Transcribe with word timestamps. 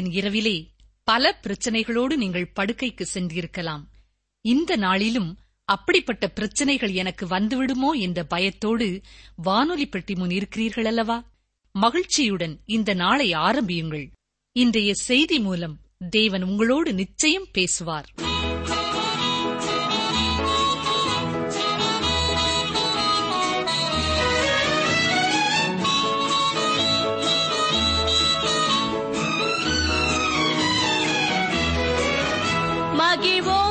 வாரத்தின் 0.02 0.18
இரவிலே 0.18 0.54
பல 1.08 1.30
பிரச்சனைகளோடு 1.44 2.14
நீங்கள் 2.16 2.52
படுக்கைக்கு 2.56 3.04
சென்றிருக்கலாம் 3.06 3.82
இந்த 4.44 4.76
நாளிலும் 4.78 5.28
அப்படிப்பட்ட 5.68 6.24
பிரச்சனைகள் 6.30 6.92
எனக்கு 7.02 7.24
வந்துவிடுமோ 7.28 7.90
என்ற 8.06 8.20
பயத்தோடு 8.26 8.86
வானொலி 9.42 9.86
பெட்டி 9.88 10.14
முன் 10.16 10.32
இருக்கிறீர்கள் 10.38 10.88
அல்லவா 10.90 11.18
மகிழ்ச்சியுடன் 11.74 12.54
இந்த 12.76 12.94
நாளை 12.94 13.28
ஆரம்பியுங்கள் 13.42 14.06
இன்றைய 14.56 14.92
செய்தி 15.04 15.38
மூலம் 15.40 15.76
தேவன் 16.12 16.46
உங்களோடு 16.50 16.92
நிச்சயம் 17.00 17.48
பேசுவார் 17.52 18.08
equivoco. 33.20 33.69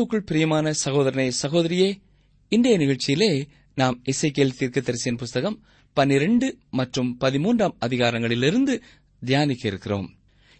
இயேசுக்குள் 0.00 0.26
பிரியமான 0.26 0.72
சகோதரனை 0.80 1.24
சகோதரியே 1.36 1.86
இன்றைய 2.52 2.74
நிகழ்ச்சியிலே 2.78 3.30
நாம் 3.76 3.96
இசைக்கேல் 4.04 4.54
தீர்க்கதரிசியின் 4.58 5.18
புஸ்தகம் 5.18 5.56
பனிரெண்டு 5.96 6.48
மற்றும் 6.70 7.10
பதிமூன்றாம் 7.20 7.74
அதிகாரங்களிலிருந்து 7.80 8.74
தியானிக்க 9.22 9.64
இருக்கிறோம் 9.68 10.06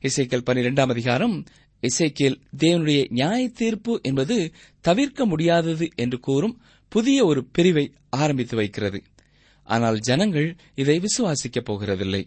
இசைக்கேல் 0.04 0.44
பனிரெண்டாம் 0.46 0.88
அதிகாரம் 0.88 1.36
இசைக்கேல் 1.82 2.38
தேவனுடைய 2.58 3.04
நியாய 3.10 3.44
தீர்ப்பு 3.54 3.94
என்பது 4.02 4.38
தவிர்க்க 4.84 5.26
முடியாதது 5.26 5.88
என்று 5.96 6.20
கூறும் 6.20 6.56
புதிய 6.92 7.26
ஒரு 7.26 7.42
பிரிவை 7.52 7.86
ஆரம்பித்து 8.18 8.56
வைக்கிறது 8.56 9.00
ஆனால் 9.66 10.00
ஜனங்கள் 10.00 10.50
இதை 10.74 10.98
விசுவாசிக்கப் 11.00 11.68
போகிறதில்லை 11.70 12.22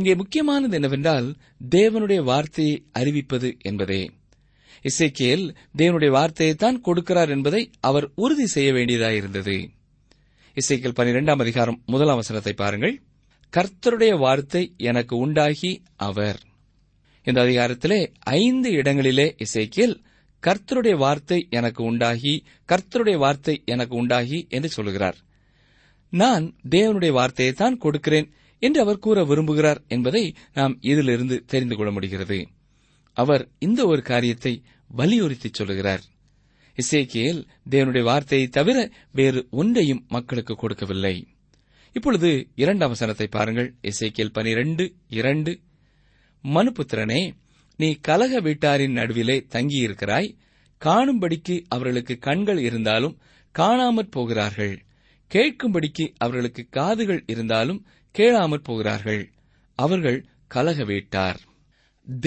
இங்கே 0.00 0.14
முக்கியமானது 0.14 0.74
என்னவென்றால் 0.74 1.30
தேவனுடைய 1.70 2.22
வார்த்தையை 2.24 2.76
அறிவிப்பது 2.98 3.50
என்பதே 3.62 4.02
இசைக்கேல் 4.84 5.44
தேவனுடைய 5.78 6.10
வார்த்தையை 6.10 6.54
தான் 6.54 6.80
கொடுக்கிறார் 6.80 7.28
என்பதை 7.28 7.62
அவர் 7.80 8.06
உறுதி 8.14 8.46
செய்ய 8.46 8.70
வேண்டியதாயிருந்தது 8.72 9.56
இசைக்கேல் 10.56 10.98
பனிரெண்டாம் 10.98 11.40
அதிகாரம் 11.40 11.80
முதல் 11.86 12.08
அவசரத்தை 12.08 12.54
பாருங்கள் 12.54 12.94
கர்த்தருடைய 13.52 14.12
வார்த்தை 14.18 14.62
எனக்கு 14.82 15.16
உண்டாகி 15.16 15.72
அவர் 15.96 16.38
இந்த 17.26 17.38
அதிகாரத்திலே 17.42 18.00
ஐந்து 18.38 18.70
இடங்களிலே 18.72 19.34
இசைக்கேல் 19.38 19.94
கர்த்தருடைய 20.42 20.96
வார்த்தை 20.96 21.38
எனக்கு 21.50 21.82
உண்டாகி 21.82 22.34
கர்த்தருடைய 22.68 23.16
வார்த்தை 23.18 23.62
எனக்கு 23.64 23.94
உண்டாகி 23.96 24.46
என்று 24.48 24.68
சொல்கிறார் 24.68 25.18
நான் 26.12 26.44
தேவனுடைய 26.70 27.12
வார்த்தையை 27.12 27.52
தான் 27.52 27.78
கொடுக்கிறேன் 27.78 28.28
என்று 28.62 28.80
அவர் 28.80 28.98
கூற 28.98 29.24
விரும்புகிறார் 29.24 29.80
என்பதை 29.88 30.22
நாம் 30.54 30.78
இதிலிருந்து 30.80 31.44
தெரிந்து 31.46 31.76
கொள்ள 31.76 31.90
முடிகிறது 31.90 32.38
அவர் 33.16 33.44
இந்த 33.58 33.80
ஒரு 33.86 34.02
காரியத்தை 34.02 34.52
வலியுறுத்தி 34.90 35.48
சொல்கிறார் 35.52 36.04
இசைக்கியல் 36.78 37.40
தேவனுடைய 37.70 38.02
வார்த்தையை 38.02 38.48
தவிர 38.48 38.78
வேறு 39.10 39.40
ஒன்றையும் 39.52 40.04
மக்களுக்கு 40.08 40.54
கொடுக்கவில்லை 40.54 41.14
இப்பொழுது 41.96 42.30
இரண்டாம் 42.54 42.90
வசனத்தை 42.90 43.26
பாருங்கள் 43.28 43.68
இசைக்கியல் 43.82 44.34
பனிரெண்டு 44.34 44.84
இரண்டு 45.12 45.52
மனுபுத்திரனே 46.44 47.22
நீ 47.78 47.88
கலக 48.00 48.40
வீட்டாரின் 48.40 48.96
நடுவிலே 48.96 49.36
தங்கியிருக்கிறாய் 49.52 50.28
காணும்படிக்கு 50.82 51.54
அவர்களுக்கு 51.68 52.14
கண்கள் 52.18 52.58
இருந்தாலும் 52.58 53.16
காணாமற் 53.54 54.10
போகிறார்கள் 54.10 54.74
கேட்கும்படிக்கு 55.30 56.04
அவர்களுக்கு 56.18 56.62
காதுகள் 56.70 57.22
இருந்தாலும் 57.26 57.80
கேளாமற் 58.14 58.62
போகிறார்கள் 58.62 59.22
அவர்கள் 59.78 60.18
கலக 60.48 60.84
வீட்டார் 60.84 61.40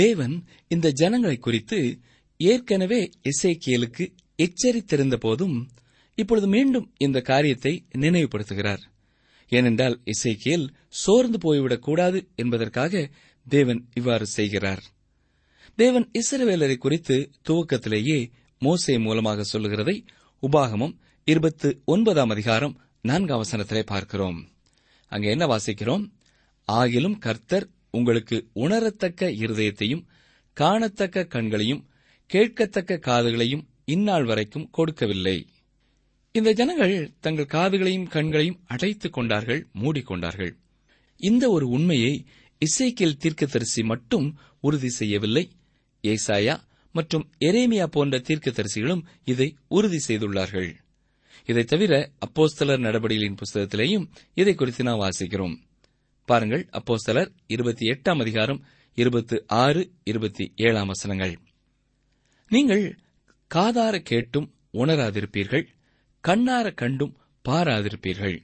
தேவன் 0.00 0.46
இந்த 0.68 0.92
ஜனங்களை 0.92 1.38
குறித்து 1.38 2.00
ஏற்கனவே 2.38 3.10
இசைக்கியலுக்கு 3.24 4.12
எச்சரித்திருந்த 4.36 5.16
போதும் 5.16 5.69
இப்பொழுது 6.16 6.48
மீண்டும் 6.48 6.94
இந்த 6.98 7.22
காரியத்தை 7.22 7.86
நினைவுபடுத்துகிறார் 7.98 8.80
ஏனென்றால் 9.50 10.01
இசைக்கியல் 10.04 10.74
சோர்ந்து 10.88 11.78
கூடாது 11.80 12.28
என்பதற்காக 12.36 13.10
தேவன் 13.44 13.88
இவ்வாறு 13.94 14.25
செய்கிறார் 14.25 14.84
தேவன் 15.75 16.12
இசைவேலரை 16.13 16.78
குறித்து 16.78 17.31
துவக்கத்திலேயே 17.50 18.31
மோசை 18.62 19.00
மூலமாக 19.00 19.44
சொல்லுகிறதை 19.44 20.06
உபாகமம் 20.42 20.98
இருபத்து 21.24 21.81
ஒன்பதாம் 21.86 22.30
அதிகாரம் 22.30 22.81
நான்கு 23.01 23.44
அவசரத்திலே 23.44 23.81
பார்க்கிறோம் 23.86 24.51
அங்கே 25.07 25.30
என்ன 25.30 25.46
வாசிக்கிறோம் 25.46 26.13
ஆகிலும் 26.68 27.18
கர்த்தர் 27.18 27.69
உங்களுக்கு 27.94 28.50
உணரத்தக்க 28.56 29.31
இருதயத்தையும் 29.40 30.04
காணத்தக்க 30.57 31.28
கண்களையும் 31.28 31.84
கேட்கத்தக்க 32.30 32.96
காதுகளையும் 33.00 33.63
இந்நாள் 33.86 34.24
வரைக்கும் 34.24 34.69
கொடுக்கவில்லை 34.69 35.38
இந்த 36.31 36.54
ஜனங்கள் 36.54 37.13
தங்கள் 37.19 37.46
காதுகளையும் 37.46 38.07
கண்களையும் 38.07 38.60
அடைத்துக் 38.66 39.13
கொண்டார்கள் 39.13 39.68
மூடிக்கொண்டார்கள் 39.74 40.51
இந்த 41.18 41.50
ஒரு 41.50 41.68
உண்மையை 41.68 42.25
இசைக்கியல் 42.62 43.18
தீர்க்கதரிசி 43.18 43.84
மட்டும் 43.84 44.28
உறுதி 44.60 44.90
செய்யவில்லை 44.90 45.44
ஏசாயா 46.04 46.56
மற்றும் 46.96 47.31
எரேமியா 47.40 47.86
போன்ற 47.86 48.18
தீர்க்கதரிசிகளும் 48.19 49.04
இதை 49.24 49.56
உறுதி 49.68 50.00
செய்துள்ளார்கள் 50.07 50.69
இதைத் 51.46 51.68
தவிர 51.68 51.94
அப்போஸ்தலர் 52.25 52.78
நடவடிக்கையின் 52.78 53.38
புஸ்தகத்திலேயும் 53.38 54.06
இதை 54.34 54.56
குறித்து 54.56 54.84
நாம் 54.84 55.01
வாசிக்கிறோம் 55.01 55.56
பாருங்கள் 56.30 56.63
அப்போ 56.72 56.96
சிலர் 56.98 57.30
இருபத்தி 57.48 57.86
எட்டாம் 57.90 58.22
அதிகாரம் 58.22 58.60
இருபத்து 58.98 59.36
ஆறு 59.57 59.81
இருபத்தி 60.04 60.46
ஏழாம் 60.63 60.88
வசனங்கள் 60.88 61.34
நீங்கள் 62.51 62.84
காதார 63.51 63.96
கேட்டும் 64.04 64.48
உணராதிருப்பீர்கள் 64.74 65.66
கண்ணார 66.24 66.68
கண்டும் 66.74 67.13
பாராதிருப்பீர்கள் 67.46 68.38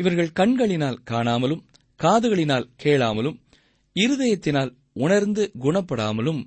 இவர்கள் 0.00 0.30
கண்களினால் 0.32 1.02
காணாமலும் 1.10 1.62
காதுகளினால் 2.00 2.70
கேளாமலும் 2.84 3.38
இருதயத்தினால் 3.96 4.72
உணர்ந்து 4.96 5.42
குணப்படாமலும் 5.60 6.40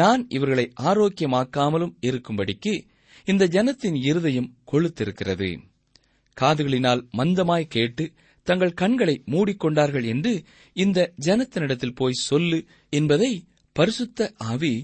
நான் 0.00 0.22
இவர்களை 0.28 0.66
ஆரோக்கியமாக்காமலும் 0.84 1.94
இருக்கும்படிக்கு 2.02 2.72
இந்த 3.28 3.44
ஜனத்தின் 3.46 3.98
இருதயம் 4.02 4.52
கொளுத்திருக்கிறது 4.72 5.50
காதுகளினால் 6.36 7.02
மந்தமாய் 7.16 7.72
கேட்டு 7.72 8.04
தங்கள் 8.50 8.72
கண்களை 8.74 9.14
மூடிக்கொண்டார்கள் 9.26 10.06
என்று 10.06 10.32
இந்த 10.76 10.98
ஜனத்தினிடத்தில் 11.26 11.96
போய் 11.96 12.22
சொல்லு 12.24 12.58
என்பதை 12.92 13.32
பரிசுத்த 13.76 14.30
ஆவி 14.50 14.72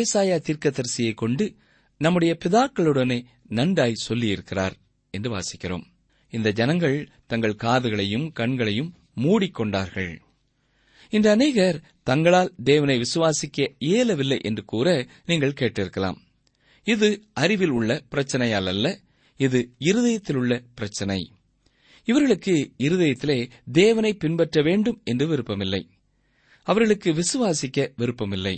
ஏசாயா 0.00 0.36
தீர்க்கதரிசியை 0.40 1.12
கொண்டு 1.14 1.44
நம்முடைய 2.00 2.32
பிதாக்களுடனே 2.44 3.18
நன்றாய் 3.50 4.02
சொல்லியிருக்கிறார் 4.08 4.74
என்று 5.14 5.28
வாசிக்கிறோம் 5.30 5.84
இந்த 6.32 6.48
ஜனங்கள் 6.52 6.96
தங்கள் 7.26 7.60
காதுகளையும் 7.62 8.26
கண்களையும் 8.32 8.90
மூடிக்கொண்டார்கள் 9.22 10.12
இந்த 11.12 11.28
அநேகர் 11.30 11.78
தங்களால் 12.02 12.50
தேவனை 12.64 12.96
விசுவாசிக்க 12.98 13.58
இயலவில்லை 13.86 14.38
என்று 14.42 14.62
கூற 14.64 14.88
நீங்கள் 15.26 15.58
கேட்டிருக்கலாம் 15.60 16.18
இது 16.86 17.08
அறிவில் 17.34 17.70
உள்ள 17.70 17.92
பிரச்சனையால் 18.10 18.68
அல்ல 18.68 18.86
இது 19.40 19.58
இருதயத்தில் 19.82 20.36
உள்ள 20.36 20.52
பிரச்சனை 20.74 21.20
இவர்களுக்கு 22.08 22.54
இருதயத்திலே 22.78 23.38
தேவனை 23.72 24.12
பின்பற்ற 24.16 24.62
வேண்டும் 24.62 25.00
என்று 25.04 25.26
விருப்பமில்லை 25.26 25.82
அவர்களுக்கு 26.66 27.10
விசுவாசிக்க 27.12 27.88
விருப்பமில்லை 27.96 28.56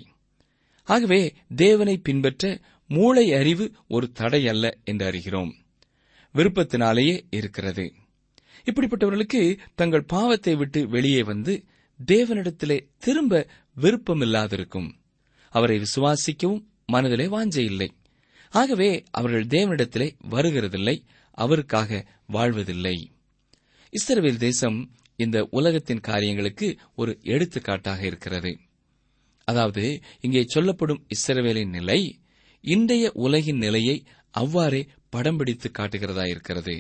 ஆகவே 0.89 1.21
தேவனை 1.57 1.97
பின்பற்ற 1.99 2.45
மூளை 2.91 3.33
அறிவு 3.33 3.65
ஒரு 3.89 4.13
தடை 4.13 4.43
அல்ல 4.49 4.71
என்று 4.85 5.05
அறிகிறோம் 5.07 5.53
விருப்பத்தினாலேயே 6.35 7.17
இருக்கிறது 7.31 7.85
இப்படிப்பட்டவர்களுக்கு 8.67 9.43
தங்கள் 9.75 10.05
பாவத்தை 10.05 10.55
விட்டு 10.55 10.89
வெளியே 10.89 11.23
வந்து 11.23 11.53
தேவனிடத்திலே 12.01 12.77
திரும்ப 12.99 13.43
விருப்பமில்லாதிருக்கும் 13.77 14.91
அவரை 15.53 15.77
விசுவாசிக்கவும் 15.79 16.63
மனதிலே 16.87 17.27
வாஞ்சையில்லை 17.27 17.89
ஆகவே 18.55 18.91
அவர்கள் 19.11 19.47
தேவனிடத்திலே 19.47 20.09
வருகிறதில்லை 20.31 20.97
அவருக்காக 21.39 22.01
வாழ்வதில்லை 22.29 22.97
இஸ்ரேல் 23.93 24.39
தேசம் 24.39 24.79
இந்த 25.19 25.39
உலகத்தின் 25.51 26.01
காரியங்களுக்கு 26.01 26.67
ஒரு 26.95 27.13
எடுத்துக்காட்டாக 27.25 28.01
இருக்கிறது 28.03 28.53
அதாவது 29.49 29.85
இங்கே 30.21 30.43
சொல்லப்படும் 30.47 31.05
இஸ்ரவேலின் 31.15 31.71
நிலை 31.71 32.01
இன்றைய 32.65 33.13
உலகின் 33.17 33.57
நிலையை 33.57 33.97
அவ்வாறே 34.35 34.83
படம் 35.11 35.37
பிடித்து 35.37 35.69
காட்டுகிறதா 35.71 36.25
இருக்கிறது 36.27 36.75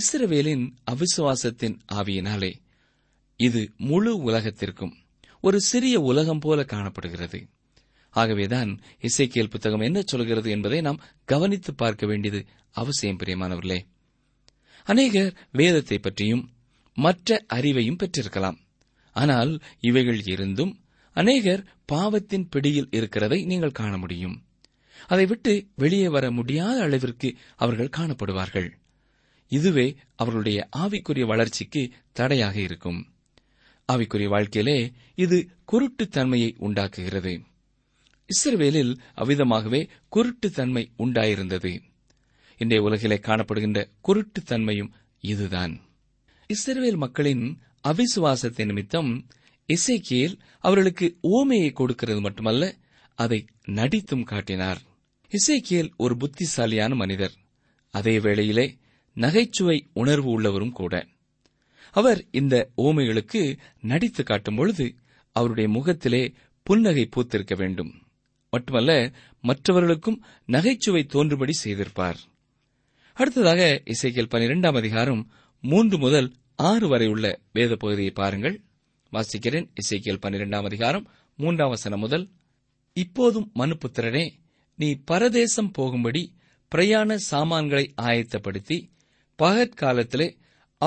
இஸ்ரவேலின் 0.00 0.64
அவிசுவாசத்தின் 0.84 1.76
ஆவியினாலே 1.94 2.52
இது 3.40 3.60
முழு 3.82 4.12
உலகத்திற்கும் 4.22 4.94
ஒரு 5.40 5.58
சிறிய 5.60 5.96
உலகம் 6.00 6.38
போல 6.38 6.64
காணப்படுகிறது 6.64 7.40
ஆகவேதான் 8.14 8.70
இசைக்கியல் 9.00 9.48
புத்தகம் 9.48 9.80
என்ன 9.80 9.98
சொல்கிறது 10.02 10.48
என்பதை 10.50 10.80
நாம் 10.80 11.02
கவனித்து 11.24 11.74
பார்க்க 11.74 12.06
வேண்டியது 12.06 12.40
அவசியம் 12.74 13.18
பிரியமானவர்களே 13.18 13.80
அநேகர் 14.86 15.30
வேதத்தை 15.52 15.98
பற்றியும் 15.98 16.44
மற்ற 16.96 17.44
அறிவையும் 17.54 18.00
பெற்றிருக்கலாம் 18.00 18.58
ஆனால் 19.16 19.52
இவைகள் 19.80 20.20
இருந்தும் 20.26 20.72
அநேகர் 21.16 21.62
பாவத்தின் 21.86 22.48
பிடியில் 22.48 22.90
இருக்கிறதை 22.90 23.38
நீங்கள் 23.44 23.72
காண 23.72 23.92
முடியும் 23.96 24.36
அதை 25.08 25.24
விட்டு 25.26 25.52
வெளியே 25.74 26.08
வர 26.08 26.30
முடியாத 26.30 26.76
அளவிற்கு 26.82 27.28
அவர்கள் 27.56 27.94
காணப்படுவார்கள் 27.96 28.68
இதுவே 29.52 29.86
அவர்களுடைய 30.16 30.68
ஆவிக்குரிய 30.78 31.24
வளர்ச்சிக்கு 31.26 31.82
தடையாக 32.12 32.56
இருக்கும் 32.60 33.00
ஆவிக்குரிய 33.88 34.28
வாழ்க்கையிலே 34.28 34.78
இது 35.14 35.38
குருட்டுத்தன்மையை 35.72 36.50
உண்டாக்குகிறது 36.58 37.32
இஸ்ரவேலில் 38.30 38.92
அவ்விதமாகவே 39.16 39.80
குருட்டுத்தன்மை 40.12 40.84
உண்டாயிருந்தது 40.98 41.72
இன்றைய 42.62 42.80
உலகிலே 42.82 43.18
காணப்படுகின்ற 43.20 43.78
குருட்டுத்தன்மையும் 44.06 44.90
இதுதான் 45.24 45.74
இஸ்ரேல் 46.50 46.96
மக்களின் 46.96 47.44
அவிசுவாசத்தை 47.84 48.64
நிமித்தம் 48.66 49.10
இசைக்கியல் 49.68 50.34
அவர்களுக்கு 50.60 51.06
ஓமையை 51.30 51.70
கொடுக்கிறது 51.72 52.20
மட்டுமல்ல 52.20 52.64
அதை 53.18 53.38
நடித்தும் 53.74 54.24
காட்டினார் 54.24 54.80
இசைக்கியல் 55.32 55.90
ஒரு 55.96 56.14
புத்திசாலியான 56.16 56.94
மனிதர் 56.94 57.34
அதே 57.94 58.14
வேளையிலே 58.18 58.66
நகைச்சுவை 59.16 59.78
உணர்வு 59.92 60.28
உள்ளவரும் 60.30 60.72
கூட 60.72 60.94
அவர் 61.94 62.20
இந்த 62.30 62.54
ஓமைகளுக்கு 62.82 63.40
நடித்து 63.82 64.22
காட்டும் 64.22 64.56
பொழுது 64.56 64.86
அவருடைய 65.36 65.68
முகத்திலே 65.68 66.22
புன்னகை 66.66 67.04
பூத்திருக்க 67.06 67.54
வேண்டும் 67.56 67.92
மட்டுமல்ல 68.52 68.92
மற்றவர்களுக்கும் 69.44 70.18
நகைச்சுவை 70.48 71.02
தோன்றுபடி 71.06 71.54
செய்திருப்பார் 71.62 72.20
அடுத்ததாக 73.16 73.62
இசைக்கியல் 73.84 74.32
பனிரெண்டாம் 74.32 74.76
அதிகாரம் 74.76 75.22
மூன்று 75.64 75.96
முதல் 75.98 76.28
ஆறு 76.62 76.86
வரை 76.88 77.06
உள்ள 77.06 77.26
வேத 77.52 77.72
பகுதியை 77.76 78.12
பாருங்கள் 78.12 78.56
வாசிக்கிறேன் 79.12 79.66
இசைக்கியல் 79.74 80.22
பன்னிரெண்டாம் 80.22 80.64
அதிகாரம் 80.64 81.06
மூன்றாம் 81.38 81.70
வசனம் 81.70 81.98
முதல் 81.98 82.24
இப்போதும் 82.96 83.48
மனுப்புத்திரனே 83.58 84.24
நீ 84.78 84.88
பரதேசம் 85.10 85.70
போகும்படி 85.72 86.22
பிரயாண 86.72 87.16
சாமான்களை 87.30 87.84
ஆயத்தப்படுத்தி 88.02 88.78
பகற்காலத்திலே 89.38 90.28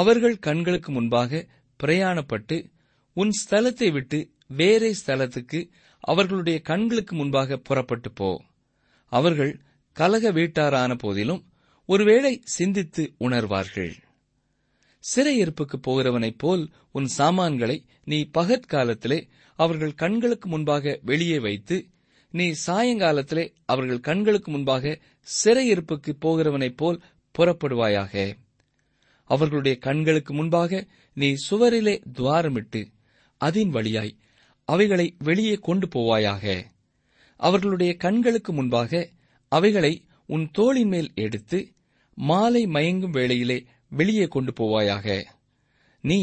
அவர்கள் 0.00 0.38
கண்களுக்கு 0.40 0.92
முன்பாக 0.92 1.42
பிரயாணப்பட்டு 1.80 2.58
உன் 3.18 3.34
ஸ்தலத்தை 3.42 3.90
விட்டு 3.92 4.20
வேறே 4.54 4.96
ஸ்தலத்துக்கு 5.00 5.60
அவர்களுடைய 6.04 6.58
கண்களுக்கு 6.62 7.16
முன்பாக 7.16 7.58
புறப்பட்டு 7.60 8.10
போ 8.12 8.30
அவர்கள் 9.12 9.54
கலக 9.96 10.32
வீட்டாரான 10.32 10.94
போதிலும் 10.96 11.42
ஒருவேளை 11.90 12.44
சிந்தித்து 12.54 13.04
உணர்வார்கள் 13.20 13.94
சிறையிருப்புக்கு 15.04 15.78
போகிறவனைப் 15.88 16.38
போல் 16.38 16.64
உன் 16.92 17.10
சாமான்களை 17.18 17.78
நீ 18.04 18.18
பகற்காலத்திலே 18.34 19.20
அவர்கள் 19.60 19.94
கண்களுக்கு 19.94 20.48
முன்பாக 20.50 21.00
வெளியே 21.02 21.40
வைத்து 21.40 21.78
நீ 22.34 22.48
சாயங்காலத்திலே 22.66 23.46
அவர்கள் 23.66 24.00
கண்களுக்கு 24.00 24.52
முன்பாக 24.52 24.96
சிறையிருப்புக்கு 25.28 26.12
போகிறவனைப் 26.22 26.78
போல் 26.78 27.00
புறப்படுவாயாக 27.36 28.14
அவர்களுடைய 29.30 29.76
கண்களுக்கு 29.78 30.34
முன்பாக 30.34 30.82
நீ 31.18 31.30
சுவரிலே 31.50 31.96
துவாரமிட்டு 32.14 32.82
அதன் 33.42 33.70
வழியாய் 33.70 34.14
அவைகளை 34.68 35.16
வெளியே 35.20 35.56
கொண்டு 35.60 35.88
போவாயாக 35.88 36.44
அவர்களுடைய 37.40 37.92
கண்களுக்கு 37.96 38.52
முன்பாக 38.54 38.92
அவைகளை 39.52 39.94
உன் 40.30 40.46
தோளின் 40.52 40.88
மேல் 40.88 41.12
எடுத்து 41.16 41.60
மாலை 42.18 42.66
மயங்கும் 42.68 43.12
வேளையிலே 43.12 43.66
வெளியே 43.90 44.28
கொண்டு 44.28 44.54
போவாயாக 44.60 45.26
நீ 46.02 46.23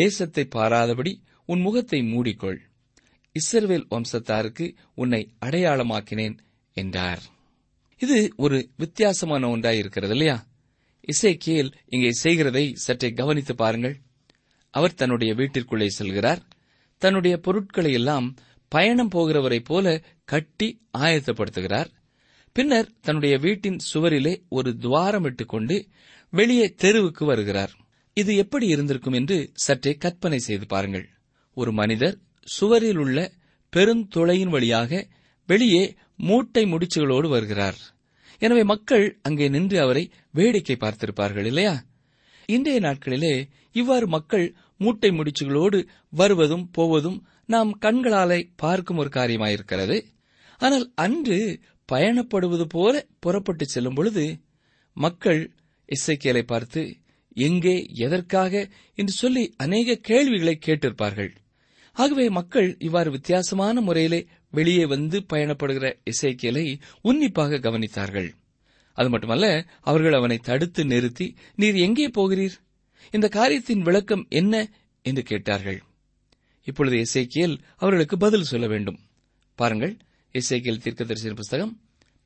தேசத்தை 0.00 0.48
பாராதபடி 0.54 1.12
உன் 1.44 1.60
முகத்தை 1.60 2.02
மூடிக்கொள் 2.02 2.60
இஸ்ரவேல் 3.36 3.86
வம்சத்தாருக்கு 3.88 4.66
உன்னை 4.94 5.32
அடையாளமாக்கினேன் 5.40 6.36
என்றார் 6.72 7.22
இது 7.98 8.32
ஒரு 8.36 8.68
வித்தியாசமான 8.76 9.48
ஒன்றாயிருக்கிறது 9.48 10.10
இல்லையா 10.10 10.46
இல்லையா 11.08 11.36
கேல் 11.36 11.74
இங்கே 11.86 12.10
செய்கிறதை 12.10 12.74
சற்றே 12.76 13.10
கவனித்து 13.12 13.54
பாருங்கள் 13.54 13.96
அவர் 14.70 14.94
தன்னுடைய 14.94 15.34
வீட்டிற்குள்ளே 15.34 15.86
செல்கிறார் 15.98 16.42
தன்னுடைய 16.98 17.38
பொருட்களை 17.38 17.92
எல்லாம் 17.92 18.36
பயணம் 18.68 19.08
போகிறவரை 19.08 19.60
போல 19.60 20.02
கட்டி 20.24 20.82
ஆயத்தப்படுத்துகிறார் 20.98 21.90
பின்னர் 22.56 22.92
தன்னுடைய 23.00 23.34
வீட்டின் 23.38 23.80
சுவரிலே 23.86 24.34
ஒரு 24.48 24.70
துவாரமிட்டு 24.82 25.44
கொண்டு 25.46 25.76
வெளியே 26.32 26.66
தெருவுக்கு 26.74 27.24
வருகிறார் 27.26 27.72
இது 28.16 28.32
எப்படி 28.36 28.66
இருந்திருக்கும் 28.66 29.12
என்று 29.12 29.36
சற்றே 29.64 29.92
கற்பனை 29.96 30.38
செய்து 30.40 30.66
பாருங்கள் 30.66 31.06
ஒரு 31.56 31.72
மனிதர் 31.72 32.16
சுவரில் 32.48 32.98
உள்ள 32.98 33.18
பெருந்தொலையின் 33.72 34.54
வழியாக 34.54 34.90
வெளியே 35.48 35.84
மூட்டை 36.20 36.62
முடிச்சுகளோடு 36.66 37.28
வருகிறார் 37.28 37.78
எனவே 38.42 38.62
மக்கள் 38.64 39.04
அங்கே 39.22 39.46
நின்று 39.48 39.78
அவரை 39.80 40.04
வேடிக்கை 40.30 40.76
பார்த்திருப்பார்கள் 40.76 41.46
இல்லையா 41.46 41.74
இன்றைய 42.48 42.80
நாட்களிலே 42.80 43.34
இவ்வாறு 43.72 44.06
மக்கள் 44.08 44.46
மூட்டை 44.80 45.10
முடிச்சுகளோடு 45.10 45.78
வருவதும் 46.12 46.66
போவதும் 46.70 47.18
நாம் 47.46 47.70
கண்களாலே 47.82 48.40
பார்க்கும் 48.56 48.96
ஒரு 48.96 49.10
காரியமாயிருக்கிறது 49.10 49.96
ஆனால் 50.60 50.86
அன்று 50.96 51.38
பயணப்படுவது 51.88 52.64
போல 52.68 52.94
புறப்பட்டு 53.20 53.64
செல்லும் 53.66 53.94
பொழுது 53.94 54.24
மக்கள் 54.96 55.40
இசைக்கேலை 55.88 56.42
பார்த்து 56.42 56.82
எங்கே 57.36 57.74
எதற்காக 57.98 58.52
என்று 58.98 59.12
சொல்லி 59.12 59.54
அநேக 59.56 59.98
கேள்விகளை 60.02 60.58
கேட்டிருப்பார்கள் 60.66 61.32
ஆகவே 61.96 62.28
மக்கள் 62.28 62.68
இவ்வாறு 62.78 63.10
வித்தியாசமான 63.10 63.80
முறையிலே 63.80 64.20
வெளியே 64.52 64.84
வந்து 64.86 65.26
பயணப்படுகிற 65.32 65.86
இசைக்கேலை 66.10 66.64
உன்னிப்பாக 67.00 67.58
கவனித்தார்கள் 67.58 68.28
அது 68.98 69.08
மட்டுமல்ல 69.08 69.46
அவர்கள் 69.80 70.12
அவனை 70.12 70.38
தடுத்து 70.38 70.82
நிறுத்தி 70.84 71.26
நீர் 71.54 71.78
எங்கே 71.78 72.06
போகிறீர் 72.08 72.56
இந்த 73.14 73.28
காரியத்தின் 73.28 73.82
விளக்கம் 73.82 74.26
என்ன 74.30 74.54
என்று 75.04 75.22
கேட்டார்கள் 75.22 75.78
இப்பொழுது 76.66 76.96
இசைக்கியல் 76.98 77.56
அவர்களுக்கு 77.76 78.16
பதில் 78.16 78.42
சொல்ல 78.42 78.66
வேண்டும் 78.66 78.98
பாருங்கள் 79.58 79.94
இசைக்கியல் 80.36 80.80
தரிசன 81.00 81.34
புஸ்தகம் 81.34 81.72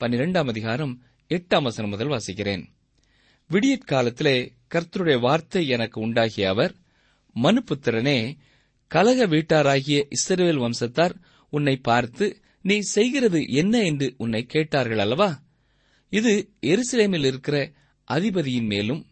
பன்னிரெண்டாம் 0.01 0.49
அதிகாரம் 0.49 0.93
எட்டாம் 1.31 1.63
வசனம் 1.63 1.91
முதல் 1.91 2.13
வாசிக்கிறேன் 2.13 2.63
விடியற் 3.51 3.85
காலத்திலே 3.85 4.37
கர்த்தருடைய 4.75 5.17
வார்த்தை 5.21 5.63
எனக்கு 5.69 5.99
உண்டாகிய 6.01 6.49
அவர் 6.49 6.73
மனுபுத்திரனே 7.37 8.19
கலக 8.91 9.27
வீட்டாராகிய 9.27 9.99
இஸ்ரேல் 10.11 10.61
வம்சத்தார் 10.61 11.15
உன்னை 11.53 11.75
பார்த்து 11.81 12.27
நீ 12.65 12.77
செய்கிறது 12.89 13.41
என்ன 13.55 13.75
என்று 13.83 14.09
உன்னை 14.17 14.43
கேட்டார்கள் 14.47 14.99
அல்லவா 14.99 15.31
இது 16.13 16.33
எருசலேமில் 16.67 17.25
இருக்கிற 17.25 17.57
அதிபதியின் 18.09 18.67
மேலும் 18.67 19.03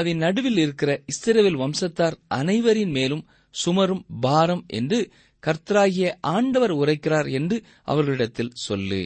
அதன் 0.00 0.16
நடுவில் 0.16 0.56
இருக்கிற 0.56 0.90
இஸ்ரேல் 1.06 1.58
வம்சத்தார் 1.58 2.16
அனைவரின் 2.34 2.90
மேலும் 2.90 3.24
சுமரும் 3.54 4.04
பாரம் 4.20 4.64
என்று 4.70 4.98
கர்த்தராகிய 5.42 6.06
ஆண்டவர் 6.30 6.74
உரைக்கிறார் 6.76 7.28
என்று 7.30 7.56
அவர்களிடத்தில் 7.84 8.56
சொல்லு 8.62 9.02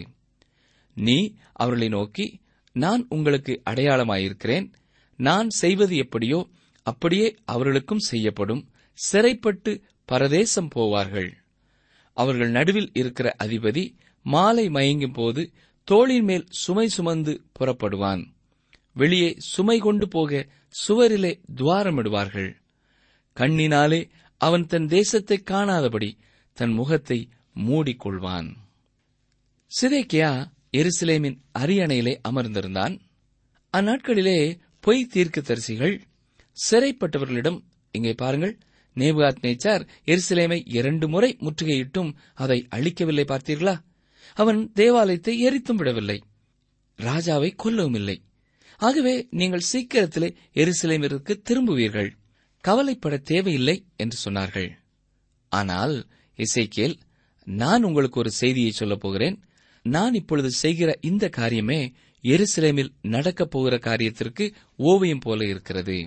நீ 0.97 1.19
அவர்களை 1.54 1.88
நோக்கி 1.88 2.26
நான் 2.76 3.02
உங்களுக்கு 3.09 3.52
அடையாளமாயிருக்கிறேன் 3.71 4.66
நான் 5.19 5.49
செய்வது 5.59 5.95
எப்படியோ 5.97 6.38
அப்படியே 6.87 7.26
அவர்களுக்கும் 7.45 8.07
செய்யப்படும் 8.07 8.62
சிறைப்பட்டு 8.99 9.73
பரதேசம் 10.09 10.71
போவார்கள் 10.75 11.31
அவர்கள் 12.16 12.50
நடுவில் 12.50 12.90
இருக்கிற 12.92 13.28
அதிபதி 13.38 13.85
மாலை 14.26 14.64
மயங்கும் 14.69 15.14
போது 15.14 15.42
தோளின் 15.88 16.25
மேல் 16.25 16.47
சுமை 16.54 16.87
சுமந்து 16.88 17.33
புறப்படுவான் 17.59 18.23
வெளியே 18.97 19.31
சுமை 19.47 19.78
கொண்டு 19.78 20.07
போக 20.09 20.42
சுவரிலே 20.75 21.33
துவாரமிடுவார்கள் 21.57 22.50
கண்ணினாலே 23.37 24.00
அவன் 24.42 24.66
தன் 24.66 24.88
தேசத்தை 24.88 25.42
காணாதபடி 25.42 26.11
தன் 26.57 26.73
முகத்தை 26.73 27.19
மூடிக்கொள்வான் 27.61 28.49
சிதேக்கியா 29.71 30.31
எருசலேமின் 30.73 31.38
அரியணையிலே 31.59 32.14
அமர்ந்திருந்தான் 32.28 32.95
அந்நாட்களிலே 33.75 34.38
பொய் 34.81 35.07
தீர்க்க 35.07 35.40
தரிசிகள் 35.40 35.95
சிறைப்பட்டவர்களிடம் 36.57 37.59
இங்கே 37.95 38.12
பாருங்கள் 38.14 38.54
நேபுகாத் 38.97 39.42
நேச்சார் 39.42 39.85
எருசலேமை 40.07 40.59
இரண்டு 40.69 41.09
முறை 41.09 41.31
முற்றுகையிட்டும் 41.40 42.11
அதை 42.35 42.59
அழிக்கவில்லை 42.71 43.25
பார்த்தீர்களா 43.28 43.75
அவன் 44.37 44.61
தேவாலயத்தை 44.73 45.35
எரித்தும் 45.42 45.76
விடவில்லை 45.76 46.19
ராஜாவை 46.99 47.50
கொல்லவும் 47.57 47.95
இல்லை 47.95 48.16
ஆகவே 48.81 49.14
நீங்கள் 49.31 49.69
சீக்கிரத்திலே 49.73 50.28
எருசலேமிற்கு 50.54 51.33
திரும்புவீர்கள் 51.49 52.11
கவலைப்பட 52.64 53.14
தேவையில்லை 53.25 53.76
என்று 53.97 54.16
சொன்னார்கள் 54.25 54.71
ஆனால் 55.52 55.95
இசைக்கேல் 56.38 56.97
நான் 57.47 57.85
உங்களுக்கு 57.85 58.19
ஒரு 58.21 58.31
செய்தியை 58.33 58.73
சொல்லப் 58.73 59.00
போகிறேன் 59.00 59.37
நான் 59.85 60.14
இப்பொழுது 60.14 60.50
செய்கிற 60.54 60.90
இந்த 61.00 61.25
காரியமே 61.37 61.81
எருசலேமில் 62.25 62.92
நடக்கப் 63.09 63.50
போகிற 63.50 63.75
காரியத்திற்கு 63.78 64.45
ஓவியம் 64.83 65.19
போல 65.19 65.40
இருக்கிறது 65.45 65.99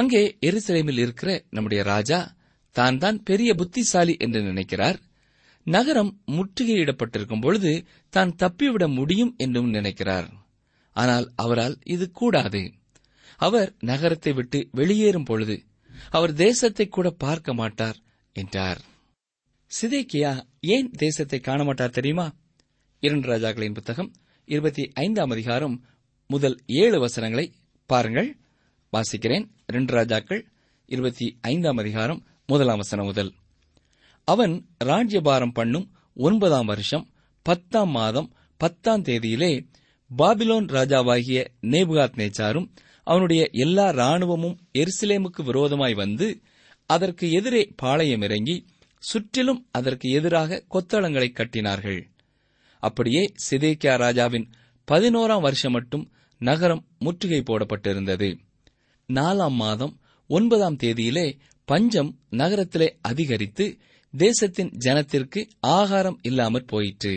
அங்கே 0.00 0.22
எருசலேமில் 0.40 0.98
இருக்கிற 0.98 1.30
நம்முடைய 1.50 1.82
ராஜா 1.84 2.20
தான் 2.76 2.98
தான் 2.98 3.18
பெரிய 3.22 3.50
புத்திசாலி 3.54 4.14
என்று 4.16 4.40
நினைக்கிறார் 4.42 4.98
நகரம் 5.66 6.12
முற்றுகையிடப்பட்டிருக்கும் 6.32 7.40
பொழுது 7.40 7.72
தான் 8.12 8.32
தப்பிவிட 8.36 8.86
முடியும் 8.88 9.34
என்றும் 9.36 9.70
நினைக்கிறார் 9.70 10.28
ஆனால் 10.96 11.26
அவரால் 11.34 11.76
இது 11.84 12.06
கூடாது 12.10 12.62
அவர் 13.40 13.70
நகரத்தை 13.82 14.32
விட்டு 14.32 14.58
வெளியேறும் 14.72 15.24
பொழுது 15.24 15.56
அவர் 16.10 16.32
தேசத்தை 16.36 16.86
கூட 16.88 17.08
பார்க்க 17.18 17.54
மாட்டார் 17.54 17.98
என்றார் 18.36 18.80
சிதைக்கியா 19.70 20.32
ஏன் 20.68 20.90
தேசத்தை 20.96 21.38
காண 21.40 21.64
மாட்டார் 21.64 21.90
தெரியுமா 21.90 22.26
இரண்டு 23.02 23.26
ராஜாக்களின் 23.28 23.72
புத்தகம் 23.72 24.10
இருபத்தி 24.48 24.84
ஐந்தாம் 24.98 25.30
அதிகாரம் 25.30 25.76
முதல் 26.30 26.56
ஏழு 26.76 26.98
வசனங்களை 26.98 27.46
பாருங்கள் 27.90 28.28
வாசிக்கிறேன் 28.92 29.46
இரண்டு 29.66 29.92
ராஜாக்கள் 29.92 30.42
இருபத்தி 30.88 31.26
ஐந்தாம் 31.46 31.78
அதிகாரம் 31.78 32.20
முதலாம் 32.48 32.78
வசனம் 32.78 33.06
முதல் 33.06 33.32
அவன் 34.28 34.54
ராஜ்யபாரம் 34.84 35.52
பண்ணும் 35.52 35.86
ஒன்பதாம் 36.16 36.66
வருஷம் 36.66 37.06
பத்தாம் 37.46 37.90
மாதம் 37.90 38.28
பத்தாம் 38.60 39.04
தேதியிலே 39.04 39.52
பாபிலோன் 40.10 40.68
ராஜாவாகிய 40.68 41.38
நேபுகாத் 41.66 42.18
நேச்சாரும் 42.18 42.68
அவனுடைய 43.06 43.42
எல்லா 43.58 43.86
ராணுவமும் 43.96 44.56
எருசலேமுக்கு 44.74 45.42
விரோதமாய் 45.42 45.94
வந்து 45.94 46.26
அதற்கு 46.90 47.26
எதிரே 47.30 47.62
பாளையம் 47.76 48.22
இறங்கி 48.22 48.56
சுற்றிலும் 49.02 49.60
அதற்கு 49.72 50.06
எதிராக 50.10 50.62
கொத்தளங்களை 50.74 51.28
கட்டினார்கள் 51.32 52.00
அப்படியே 52.82 53.22
சிதேக்கியா 53.44 53.94
ராஜாவின் 53.96 54.46
பதினோராம் 54.88 55.40
வருஷம் 55.40 55.72
மட்டும் 55.72 56.04
நகரம் 56.40 56.82
முற்றுகை 56.98 57.40
போடப்பட்டிருந்தது 57.42 58.28
நாலாம் 59.08 59.56
மாதம் 59.56 59.94
ஒன்பதாம் 60.30 60.78
தேதியிலே 60.78 61.26
பஞ்சம் 61.68 62.10
நகரத்திலே 62.32 62.88
அதிகரித்து 63.02 63.64
தேசத்தின் 64.14 64.72
ஜனத்திற்கு 64.84 65.40
ஆகாரம் 65.74 66.18
இல்லாமற் 66.22 66.68
போயிற்று 66.68 67.14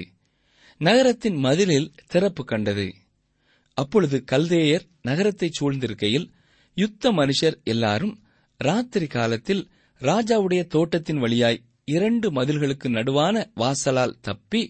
நகரத்தின் 0.81 1.37
மதிலில் 1.37 1.91
திறப்பு 2.07 2.43
கண்டது 2.45 2.87
அப்பொழுது 3.77 4.17
கல்தேயர் 4.31 4.85
நகரத்தைச் 5.01 5.57
சூழ்ந்திருக்கையில் 5.59 6.27
யுத்த 6.77 7.11
மனுஷர் 7.11 7.57
எல்லாரும் 7.63 8.15
ராத்திரி 8.59 9.07
காலத்தில் 9.07 9.63
ராஜாவுடைய 10.01 10.61
தோட்டத்தின் 10.67 11.19
வழியாய் 11.19 11.59
இரண்டு 11.87 12.27
மதில்களுக்கு 12.31 12.87
நடுவான 12.89 13.35
வாசலால் 13.55 14.17
தப்பி 14.21 14.61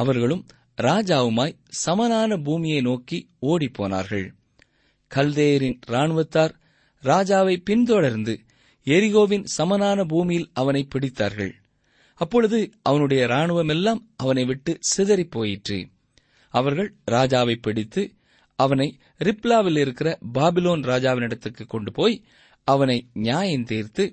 அவர்களும் 0.00 0.42
ராஜாவுமாய் 0.78 1.56
சமனான 1.84 2.36
பூமியை 2.38 2.80
நோக்கி 2.82 3.18
ஓடிப்போனார்கள் 3.46 4.26
கல்தேயரின் 5.10 5.78
ராணுவத்தார் 5.90 6.54
ராஜாவை 7.02 7.56
பின்தொடர்ந்து 7.62 8.34
எரிகோவின் 8.86 9.46
சமனான 9.56 10.04
பூமியில் 10.04 10.50
அவனை 10.52 10.82
பிடித்தார்கள் 10.88 11.52
அப்பொழுது 12.20 12.58
அவனுடைய 12.82 13.22
ராணுவமெல்லாம் 13.26 14.00
அவனை 14.16 14.44
விட்டு 14.44 14.72
சிதறிப் 14.90 15.30
போயிற்று 15.30 15.78
அவர்கள் 16.54 16.90
ராஜாவை 17.06 17.56
பிடித்து 17.60 18.02
அவனை 18.60 18.88
ரிப்லாவில் 19.20 19.78
இருக்கிற 19.78 20.08
பாபிலோன் 20.34 20.82
ராஜாவினிடத்துக்கு 20.84 21.64
கொண்டு 21.66 21.90
போய் 21.92 22.16
அவனை 22.68 22.96
நியாயம் 23.20 23.64
தீர்த்து 23.64 24.04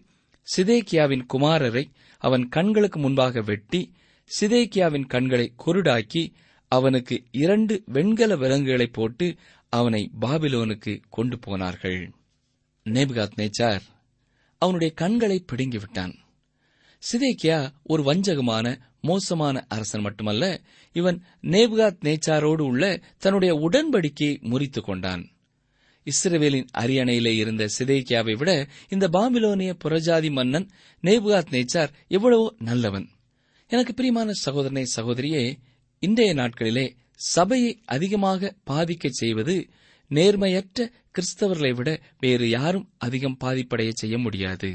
சிதேக்கியாவின் 0.47 1.25
குமாரரை 1.33 1.83
அவன் 2.21 2.45
கண்களுக்கு 2.49 2.99
முன்பாக 2.99 3.41
வெட்டி 3.41 3.81
சிதேக்கியாவின் 4.31 5.07
கண்களை 5.07 5.47
குருடாக்கி 5.63 6.23
அவனுக்கு 6.71 7.15
இரண்டு 7.37 7.75
வெண்கல 7.87 8.35
விலங்குகளை 8.35 8.87
போட்டு 8.91 9.27
அவனை 9.73 10.01
பாபிலோனுக்கு 10.19 10.93
கொண்டு 11.09 11.37
போனார்கள் 11.39 11.99
நேபுகாத் 12.85 13.37
நேச்சார் 13.37 13.85
அவனுடைய 14.61 14.91
கண்களை 14.93 15.37
பிடுங்கிவிட்டான் 15.43 16.13
சிதேக்கியா 17.03 17.57
ஒரு 17.83 18.01
வஞ்சகமான 18.03 18.67
மோசமான 19.07 19.65
அரசன் 19.69 20.03
மட்டுமல்ல 20.03 20.43
இவன் 20.95 21.17
நேபுகாத் 21.51 22.03
நேச்சாரோடு 22.05 22.63
உள்ள 22.65 22.83
தன்னுடைய 23.17 23.53
உடன்படிக்கையை 23.65 24.35
முறித்து 24.49 24.81
கொண்டான் 24.81 25.23
இஸ்ரேவேலின் 26.07 26.69
அரியணையிலே 26.77 27.33
இருந்த 27.35 27.63
சிதேக்கியாவை 27.75 28.35
விட 28.35 28.51
இந்த 28.89 29.05
பாபிலோனிய 29.13 29.71
புறஜாதி 29.83 30.29
மன்னன் 30.31 30.67
நேபுகாத் 31.03 31.51
நேச்சார் 31.51 31.93
எவ்வளவோ 32.09 32.47
நல்லவன் 32.61 33.07
எனக்கு 33.71 33.93
பிரியமான 33.93 34.31
சகோதரனை 34.41 34.85
சகோதரியே 34.95 35.43
இன்றைய 36.03 36.31
நாட்களிலே 36.33 36.85
சபையை 37.27 37.71
அதிகமாக 37.87 38.51
பாதிக்க 38.63 39.07
செய்வது 39.19 39.55
நேர்மையற்ற 40.11 40.81
கிறிஸ்தவர்களை 41.11 41.71
விட 41.75 41.89
வேறு 42.19 42.45
யாரும் 42.49 42.87
அதிகம் 42.97 43.39
பாதிப்படைய 43.43 43.91
செய்ய 43.95 44.15
முடியாது 44.17 44.69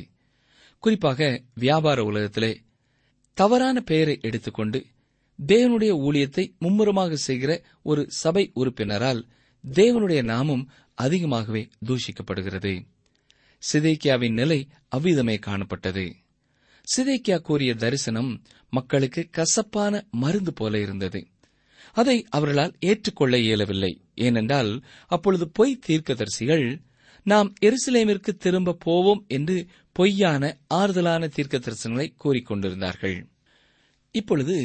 குறிப்பாக 0.82 1.28
வியாபார 1.54 1.98
உலகத்திலே 2.04 2.52
தவறான 3.38 3.80
பெயரை 3.80 4.18
எடுத்துக்கொண்டு 4.22 4.80
தேவனுடைய 5.38 5.92
ஊழியத்தை 6.02 6.44
மும்முரமாக 6.58 7.16
செய்கிற 7.16 7.52
ஒரு 7.82 8.02
சபை 8.14 8.44
உறுப்பினரால் 8.54 9.22
தேவனுடைய 9.64 10.22
நாமம் 10.24 10.64
அதிகமாகவே 10.98 11.62
தூஷிக்கப்படுகிறது 11.86 12.74
சிதேக்கியாவின் 13.62 14.32
நிலை 14.32 14.60
அவ்விதமே 14.88 15.38
காணப்பட்டது 15.46 16.06
சிதேக்கியா 16.86 17.40
கூறிய 17.40 17.74
தரிசனம் 17.74 18.30
மக்களுக்கு 18.72 19.28
கசப்பான 19.30 20.04
மருந்து 20.16 20.52
போல 20.52 20.80
இருந்தது 20.80 21.20
அதை 21.92 22.16
அவர்களால் 22.28 22.74
ஏற்றுக்கொள்ள 22.80 23.36
இயலவில்லை 23.38 23.92
ஏனென்றால் 24.18 24.70
அப்பொழுது 25.10 25.48
பொய் 25.50 25.82
தீர்க்கதரிசிகள் 25.86 26.66
நாம் 27.26 27.54
எருசலேமிற்கு 27.60 28.32
திரும்ப 28.36 28.78
போவோம் 28.84 29.22
என்று 29.28 29.56
பொய்யான 29.96 30.42
ஆறுதலான 30.74 31.28
தீர்க்க 31.28 31.58
தரிசனங்களை 31.58 32.06
கூறிக்கொண்டிருந்தார்கள் 32.24 33.16
இப்பொழுது 34.14 34.56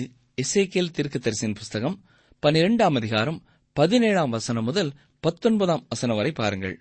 இசைக்கேல் 0.37 0.91
தீர்க்க 0.91 1.17
தரிசன 1.17 1.53
புஸ்தகம் 1.53 1.97
பனிரெண்டாம் 2.43 2.95
அதிகாரம் 2.95 3.39
பதினேழாம் 3.75 4.29
வசனம் 4.29 4.63
முதல் 4.63 4.91
பத்தொன்பதாம் 5.23 5.85
வசனம் 5.89 6.15
வரை 6.15 6.31
பாருங்கள் 6.31 6.75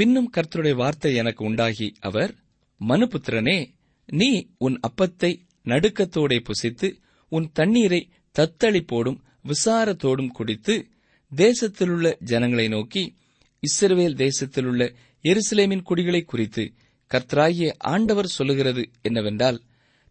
பின்னும் 0.00 0.30
கர்த்தருடைய 0.36 0.74
வார்த்தை 0.74 1.14
எனக்கு 1.14 1.44
உண்டாகி 1.44 1.88
அவர் 2.00 2.32
மனுபுத்திரனே 2.80 3.58
நீ 4.08 4.30
உன் 4.58 4.78
அப்பத்தை 4.88 5.32
நடுக்கத்தோடே 5.66 6.38
புசித்து 6.40 6.88
உன் 7.32 7.48
தண்ணீரை 7.52 8.00
தத்தளிப்போடும் 8.34 9.18
விசாரத்தோடும் 9.48 10.32
குடித்து 10.32 10.74
தேசத்திலுள்ள 11.32 12.08
ஜனங்களை 12.24 12.68
நோக்கி 12.68 13.02
இஸ்ரவேல் 13.62 14.16
தேசத்திலுள்ள 14.16 14.82
எருசலேமின் 15.24 15.82
குடிகளை 15.82 16.22
குறித்து 16.24 16.64
கர்த்தராகிய 17.10 17.68
ஆண்டவர் 17.86 18.34
சொல்லுகிறது 18.36 18.82
என்னவென்றால் 19.02 19.58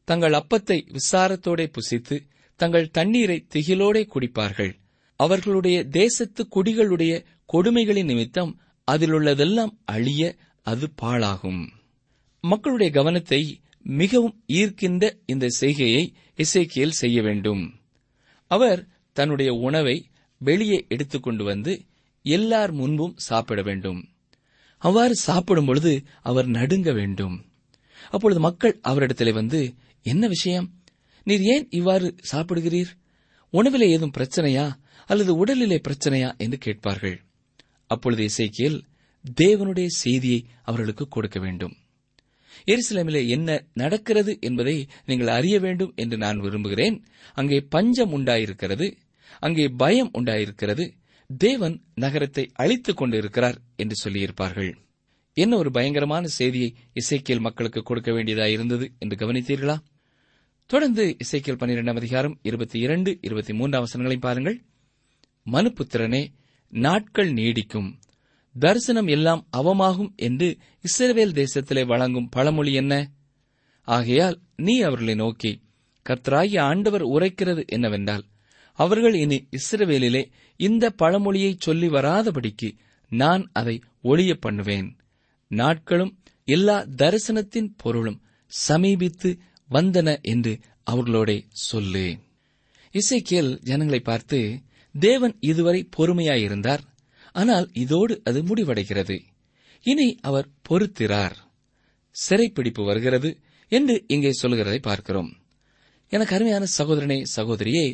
தங்கள் 0.07 0.31
அப்பத்தை 0.31 0.77
விசாரத்தோட 0.91 1.61
புசித்து 1.67 2.15
தங்கள் 2.59 2.91
தண்ணீரை 2.91 3.37
திகிலோடே 3.53 4.03
குடிப்பார்கள் 4.05 4.71
அவர்களுடைய 5.19 5.77
தேசத்து 5.93 6.41
குடிகளுடைய 6.47 7.13
கொடுமைகளின் 7.53 8.05
நிமித்தம் 8.05 8.51
அதிலுள்ளதெல்லாம் 8.87 9.73
அழிய 9.85 10.23
அது 10.65 10.87
பாழாகும் 11.01 11.61
மக்களுடைய 12.43 12.89
கவனத்தை 12.91 13.41
மிகவும் 13.95 14.35
ஈர்க்கின்ற 14.53 15.05
இந்த 15.25 15.45
செய்கையை 15.59 16.03
இசைக்கியல் 16.39 16.99
செய்ய 16.99 17.21
வேண்டும் 17.21 17.63
அவர் 18.51 18.81
தன்னுடைய 19.15 19.51
உணவை 19.59 19.95
வெளியே 20.41 20.85
எடுத்துக்கொண்டு 20.87 21.43
வந்து 21.43 21.73
எல்லார் 22.25 22.71
முன்பும் 22.71 23.15
சாப்பிட 23.19 23.61
வேண்டும் 23.61 24.01
அவ்வாறு 24.81 25.15
சாப்பிடும் 25.21 25.65
பொழுது 25.65 25.91
அவர் 26.21 26.47
நடுங்க 26.49 26.91
வேண்டும் 26.91 27.35
அப்பொழுது 28.11 28.39
மக்கள் 28.39 28.75
அவரிடத்தில் 28.81 29.33
வந்து 29.33 29.59
என்ன 30.05 30.27
விஷயம் 30.27 30.67
நீர் 31.27 31.43
ஏன் 31.47 31.65
இவ்வாறு 31.69 32.07
சாப்பிடுகிறீர் 32.31 32.91
உணவிலே 33.53 33.87
ஏதும் 33.89 34.15
பிரச்சனையா 34.17 34.65
அல்லது 35.09 35.31
உடலிலே 35.35 35.77
பிரச்சனையா 35.87 36.29
என்று 36.37 36.57
கேட்பார்கள் 36.57 37.17
அப்பொழுது 37.89 38.23
இசைக்கியல் 38.23 38.79
தேவனுடைய 39.39 39.87
செய்தியை 39.97 40.39
அவர்களுக்கு 40.63 41.05
கொடுக்க 41.07 41.39
வேண்டும் 41.39 41.75
எருசலேமிலே 42.67 43.21
என்ன 43.27 43.49
நடக்கிறது 43.73 44.31
என்பதை 44.39 44.75
நீங்கள் 45.05 45.35
அறிய 45.35 45.57
வேண்டும் 45.59 45.93
என்று 45.95 46.17
நான் 46.17 46.39
விரும்புகிறேன் 46.39 46.97
அங்கே 47.37 47.59
பஞ்சம் 47.69 48.13
உண்டாயிருக்கிறது 48.17 48.87
அங்கே 49.41 49.65
பயம் 49.77 50.11
உண்டாயிருக்கிறது 50.13 50.85
தேவன் 51.37 51.81
நகரத்தை 51.95 52.51
அழித்துக் 52.53 52.97
கொண்டிருக்கிறார் 52.97 53.61
என்று 53.75 53.95
சொல்லியிருப்பார்கள் 54.03 54.75
என்ன 55.33 55.57
ஒரு 55.57 55.71
பயங்கரமான 55.71 56.27
செய்தியை 56.27 56.75
இசைக்கியல் 56.93 57.39
மக்களுக்கு 57.39 57.83
கொடுக்க 57.83 58.11
வேண்டியதாக 58.11 58.49
இருந்தது 58.49 58.91
என்று 58.99 59.15
கவனித்தீர்களா 59.15 59.77
தொடர்ந்து 60.65 61.15
இசைக்கியல் 61.19 61.57
பன்னிரெண்டாம் 61.57 61.95
அதிகாரம் 61.95 62.39
இருபத்தி 62.41 62.79
இரண்டு 62.79 63.17
இருபத்தி 63.21 63.53
மூன்றாம் 63.53 63.87
அவசரங்களை 63.87 64.19
பாருங்கள் 64.19 64.61
மனுப்புத்திரனே 65.51 66.27
நாட்கள் 66.69 67.33
நீடிக்கும் 67.33 67.99
தரிசனம் 68.59 69.07
எல்லாம் 69.07 69.47
அவமாகும் 69.49 70.13
என்று 70.15 70.57
இஸ்ரேல் 70.81 71.33
தேசத்திலே 71.33 71.85
வழங்கும் 71.85 72.29
பழமொழி 72.29 72.73
என்ன 72.73 73.11
ஆகையால் 73.83 74.41
நீ 74.55 74.79
அவர்களை 74.79 75.15
நோக்கி 75.15 75.61
கர்த்தராகிய 76.09 76.61
ஆண்டவர் 76.61 77.01
உரைக்கிறது 77.01 77.65
என்னவென்றால் 77.65 78.25
அவர்கள் 78.73 79.13
இனி 79.13 79.47
இஸ்ரவேலிலே 79.51 80.31
இந்த 80.61 80.85
பழமொழியை 81.01 81.53
சொல்லி 81.59 81.87
வராதபடிக்கு 81.89 82.69
நான் 83.11 83.43
அதை 83.53 83.75
ஒளிய 84.03 84.33
பண்ணுவேன் 84.39 84.89
நாட்களும் 85.51 86.13
எல்லா 86.47 86.77
தரிசனத்தின் 86.95 87.69
பொருளும் 87.77 88.19
சமீபித்து 88.51 89.29
வந்தன 89.69 90.09
என்று 90.25 90.53
அவர்களோட 90.87 91.31
சொல்லு 91.63 92.05
இசைக்கியல் 92.95 93.51
ஜனங்களை 93.63 93.99
பார்த்து 94.01 94.39
தேவன் 94.95 95.35
இதுவரை 95.41 95.81
பொறுமையாயிருந்தார் 95.97 96.83
ஆனால் 97.35 97.67
இதோடு 97.73 98.13
அது 98.23 98.39
முடிவடைகிறது 98.41 99.17
இனி 99.85 100.07
அவர் 100.21 100.47
பொறுத்திறார் 100.69 101.35
சிறைப்பிடிப்பு 102.15 102.81
வருகிறது 102.83 103.29
என்று 103.71 103.95
இங்கே 104.07 104.31
சொல்கிறதை 104.41 104.79
பார்க்கிறோம் 104.81 105.29
எனக்கு 106.11 106.35
அருமையான 106.35 106.65
சகோதரனே 106.77 107.19
சகோதரியே 107.35 107.85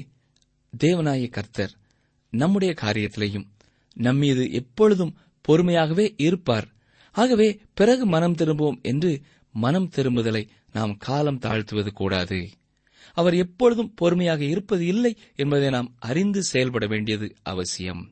தேவனாய 0.74 1.30
கர்த்தர் 1.30 1.74
நம்முடைய 2.34 2.72
காரியத்திலையும் 2.82 3.48
நம்மீது 3.98 4.44
எப்பொழுதும் 4.52 5.14
பொறுமையாகவே 5.46 6.06
இருப்பார் 6.18 6.68
ஆகவே 7.16 7.48
பிறகு 7.74 8.06
மனம் 8.06 8.36
திரும்புவோம் 8.36 8.80
என்று 8.84 9.12
மனம் 9.56 9.90
திரும்புதலை 9.96 10.44
நாம் 10.72 10.94
காலம் 10.98 11.42
தாழ்த்துவது 11.42 11.92
கூடாது 11.94 12.40
அவர் 13.18 13.36
எப்பொழுதும் 13.36 13.94
பொறுமையாக 13.96 14.42
இருப்பது 14.46 14.84
இல்லை 14.86 15.12
என்பதை 15.36 15.70
நாம் 15.70 15.90
அறிந்து 16.00 16.42
செயல்பட 16.44 16.86
வேண்டியது 16.88 17.28
அவசியம் 17.44 18.04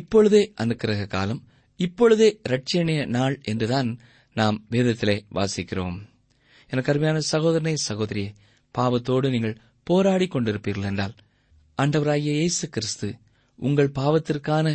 இப்பொழுதே 0.00 0.42
அனுக்கிரக 0.56 1.06
காலம் 1.06 1.40
இப்பொழுதே 1.80 2.28
ரட்சணிய 2.48 3.00
நாள் 3.08 3.36
என்றுதான் 3.42 3.90
நாம் 4.36 4.58
வேதத்திலே 4.70 5.16
வாசிக்கிறோம் 5.34 5.96
எனக்கு 6.70 6.90
அருமையான 6.92 7.22
சகோதரனே 7.32 7.74
சகோதரியே 7.88 8.28
பாவத்தோடு 8.74 9.28
நீங்கள் 9.30 9.58
போராடி 9.86 10.26
கொண்டிருப்பீர்கள் 10.26 10.88
என்றால் 10.90 11.14
ஆண்டவராகிய 11.78 12.32
இயேசு 12.34 12.66
கிறிஸ்து 12.68 13.08
உங்கள் 13.62 13.94
பாவத்திற்கான 13.96 14.66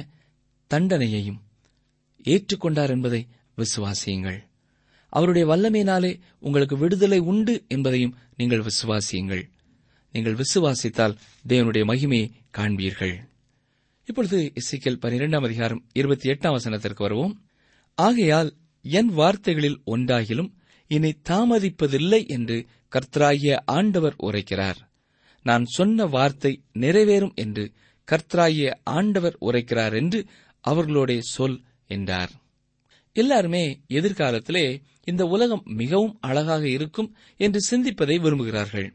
தண்டனையையும் 0.72 1.40
ஏற்றுக்கொண்டார் 2.26 2.90
என்பதை 2.90 3.22
விசுவாசியுங்கள் 3.58 4.40
அவருடைய 5.14 5.46
வல்லமையினாலே 5.46 6.12
உங்களுக்கு 6.40 6.76
விடுதலை 6.78 7.20
உண்டு 7.26 7.54
என்பதையும் 7.68 8.16
நீங்கள் 8.36 8.66
விசுவாசியுங்கள் 8.66 9.44
நீங்கள் 10.14 10.40
விசுவாசித்தால் 10.40 11.16
தேவனுடைய 11.46 11.84
மகிமையை 11.86 12.28
காண்பீர்கள் 12.58 13.16
இப்பொழுது 14.08 14.38
இசைக்கல் 14.56 15.02
பனிரெண்டாம் 15.02 15.46
அதிகாரம் 15.46 15.82
இருபத்தி 15.94 16.28
எட்டாம் 16.30 16.56
வசனத்திற்கு 16.58 17.02
வருவோம் 17.04 17.34
ஆகையால் 17.98 18.52
என் 18.86 19.12
வார்த்தைகளில் 19.14 19.80
ஒன்றாகிலும் 19.86 20.52
இனி 20.92 21.12
தாமதிப்பதில்லை 21.30 22.22
என்று 22.28 22.58
கர்த்தராகிய 22.94 23.56
ஆண்டவர் 23.70 24.16
உரைக்கிறார் 24.28 24.80
நான் 25.46 25.66
சொன்ன 25.70 26.06
வார்த்தை 26.08 26.52
நிறைவேறும் 26.76 27.36
என்று 27.36 27.66
கர்த்தராகிய 28.08 28.68
ஆண்டவர் 28.92 29.38
உரைக்கிறார் 29.42 29.96
என்று 30.00 30.20
அவர்களோட 30.64 31.12
சொல் 31.32 31.58
என்றார் 31.90 32.34
எல்லாருமே 33.16 33.64
எதிர்காலத்திலே 33.90 34.66
இந்த 35.04 35.24
உலகம் 35.26 35.64
மிகவும் 35.76 36.18
அழகாக 36.22 36.64
இருக்கும் 36.68 37.10
என்று 37.40 37.60
சிந்திப்பதை 37.70 38.18
விரும்புகிறார்கள் 38.20 38.88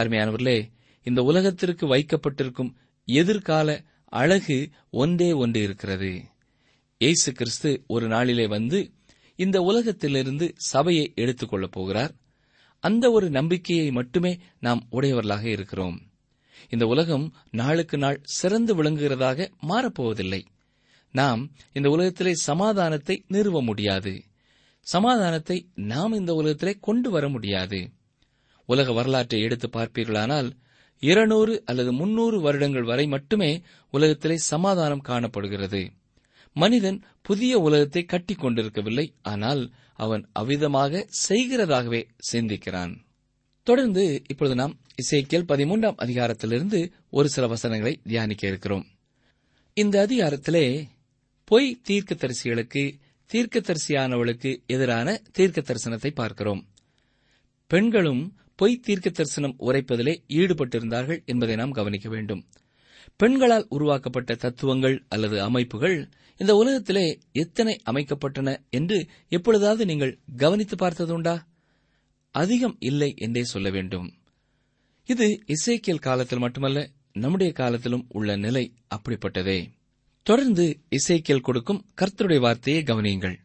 அருமையானவர்களே 0.00 0.58
இந்த 1.06 1.20
உலகத்திற்கு 1.22 1.86
வைக்கப்பட்டிருக்கும் 1.86 2.72
எதிர்கால 3.08 3.68
அழகு 4.12 4.58
ஒன்றே 4.96 5.30
ஒன்று 5.36 5.60
இருக்கிறது 5.62 6.10
இயேசு 7.00 7.32
கிறிஸ்து 7.32 7.70
ஒரு 7.86 8.06
நாளிலே 8.06 8.46
வந்து 8.46 8.78
இந்த 9.38 9.58
உலகத்திலிருந்து 9.62 10.46
சபையை 10.72 11.06
கொள்ளப் 11.46 11.72
போகிறார் 11.72 12.12
அந்த 12.82 13.04
ஒரு 13.10 13.26
நம்பிக்கையை 13.30 13.90
மட்டுமே 13.90 14.32
நாம் 14.60 14.82
உடையவர்களாக 14.90 15.44
இருக்கிறோம் 15.48 15.98
இந்த 16.68 16.86
உலகம் 16.86 17.26
நாளுக்கு 17.50 17.98
நாள் 17.98 18.22
சிறந்து 18.30 18.74
விளங்குகிறதாக 18.74 19.48
மாறப்போவதில்லை 19.68 20.42
நாம் 21.14 21.42
இந்த 21.72 21.88
உலகத்திலே 21.90 22.32
சமாதானத்தை 22.46 23.16
நிறுவ 23.28 23.60
முடியாது 23.62 24.14
சமாதானத்தை 24.86 25.58
நாம் 25.84 26.12
இந்த 26.12 26.32
உலகத்திலே 26.34 26.74
கொண்டு 26.80 27.10
வர 27.10 27.28
முடியாது 27.28 27.80
உலக 28.68 28.92
வரலாற்றை 28.92 29.40
எடுத்து 29.40 29.68
பார்ப்பீர்களானால் 29.68 30.48
இருநூறு 31.02 31.62
அல்லது 31.64 31.90
முன்னூறு 31.92 32.40
வருடங்கள் 32.40 32.82
வரை 32.82 33.06
மட்டுமே 33.06 33.50
உலகத்திலே 33.92 34.36
சமாதானம் 34.46 35.06
காணப்படுகிறது 35.08 35.82
மனிதன் 36.56 36.98
புதிய 37.22 37.58
உலகத்தை 37.58 38.02
கட்டி 38.04 38.34
கொண்டிருக்கவில்லை 38.34 39.06
ஆனால் 39.22 39.62
அவன் 39.96 40.22
அவ்விதமாக 40.32 41.02
செய்கிறதாகவே 41.28 42.00
சிந்திக்கிறான் 42.30 42.92
தொடர்ந்து 43.66 44.04
இப்பொழுது 44.28 44.54
நாம் 44.54 44.74
இசைக்கியல் 44.98 45.48
பதிமூன்றாம் 45.48 45.98
அதிகாரத்திலிருந்து 45.98 46.78
ஒரு 47.10 47.28
சில 47.28 47.46
வசனங்களை 47.46 47.92
தியானிக்க 48.02 48.44
இருக்கிறோம் 48.46 48.86
இந்த 49.76 49.96
அதிகாரத்திலே 50.06 50.64
பொய் 51.48 51.68
தீர்க்க 51.82 52.14
தரிசிகளுக்கு 52.14 52.82
தீர்க்க 53.30 53.58
தரிசியானவளுக்கு 53.60 54.50
எதிரான 54.66 55.08
தீர்க்க 55.32 55.60
தரிசனத்தை 55.60 56.10
பார்க்கிறோம் 56.12 56.62
பெண்களும் 57.70 58.22
பொய் 58.56 58.80
தீர்க்க 58.80 59.08
தரிசனம் 59.10 59.56
உரைப்பதிலே 59.66 60.14
ஈடுபட்டிருந்தார்கள் 60.36 61.20
என்பதை 61.24 61.56
நாம் 61.56 61.70
கவனிக்க 61.70 62.08
வேண்டும் 62.08 62.42
பெண்களால் 63.20 63.66
உருவாக்கப்பட்ட 63.68 64.34
தத்துவங்கள் 64.36 64.96
அல்லது 65.08 65.36
அமைப்புகள் 65.42 65.96
இந்த 66.40 66.52
உலகத்திலே 66.54 67.06
எத்தனை 67.32 67.74
அமைக்கப்பட்டன 67.84 68.48
என்று 68.70 68.98
எப்பொழுதாவது 69.28 69.84
நீங்கள் 69.86 70.12
கவனித்து 70.36 70.76
பார்த்ததுண்டா 70.76 71.36
அதிகம் 72.34 72.76
இல்லை 72.82 73.10
என்றே 73.18 73.42
சொல்ல 73.46 73.68
வேண்டும் 73.70 74.08
இது 75.08 75.26
இசைக்கியல் 75.46 75.98
காலத்தில் 75.98 76.38
மட்டுமல்ல 76.38 76.78
நம்முடைய 77.14 77.50
காலத்திலும் 77.52 78.06
உள்ள 78.08 78.36
நிலை 78.36 78.64
அப்படிப்பட்டதே 78.94 79.58
தொடர்ந்து 80.26 80.64
இசைக்கியல் 80.90 81.40
கொடுக்கும் 81.40 81.84
கர்த்தருடைய 81.96 82.40
வார்த்தையை 82.40 82.82
கவனியுங்கள் 82.82 83.36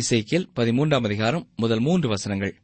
இசைக்கியல் 0.00 0.46
பதிமூன்றாம் 0.54 1.04
அதிகாரம் 1.04 1.44
முதல் 1.54 1.80
மூன்று 1.80 2.08
வசனங்கள் 2.08 2.54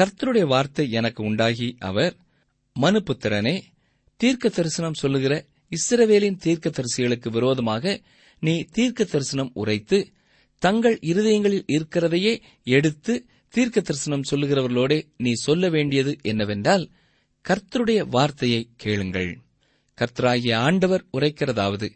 கர்த்தருடைய 0.00 0.46
வார்த்தை 0.46 0.90
எனக்கு 0.90 1.20
உண்டாகி 1.24 1.68
அவர் 1.80 2.14
மனுபுத்திரனே 2.76 3.56
தீர்க்க 4.20 4.48
தரிசனம் 4.48 4.92
சொல்லுகிற 4.92 5.34
இஸ்ரவேலின் 5.72 6.40
தீர்க்க 6.40 6.70
தரிசிகளுக்கு 6.70 7.28
விரோதமாக 7.30 7.94
நீ 8.42 8.54
தீர்க்க 8.72 9.04
தரிசனம் 9.04 9.52
உரைத்து 9.54 9.98
தங்கள் 10.62 10.96
இருதயங்களில் 11.02 11.68
இருக்கிறதையே 11.72 12.32
எடுத்து 12.70 13.14
தீர்க்க 13.54 13.80
தரிசனம் 13.80 14.28
சொல்லுகிறவர்களோட 14.30 14.92
நீ 15.16 15.32
சொல்ல 15.40 15.68
வேண்டியது 15.68 16.12
என்னவென்றால் 16.22 16.84
கர்த்தருடைய 17.44 18.00
வார்த்தையை 18.08 18.60
கேளுங்கள் 18.76 19.30
கர்த்தராகிய 19.98 20.52
ஆண்டவர் 20.58 21.04
உரைக்கிறதாவது 21.12 21.88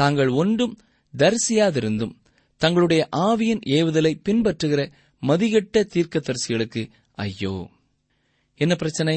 தாங்கள் 0.00 0.28
ஒன்றும் 0.32 0.74
தரிசியாதிருந்தும் 1.14 2.14
தங்களுடைய 2.60 3.08
ஆவியின் 3.22 3.62
ஏவுதலை 3.70 4.12
பின்பற்றுகிற 4.24 4.82
மதிகட்ட 5.22 5.82
தீர்க்கதரிசிகளுக்கு 5.92 6.82
ஐயோ 7.18 7.54
என்ன 8.60 8.74
பிரச்சனை 8.74 9.16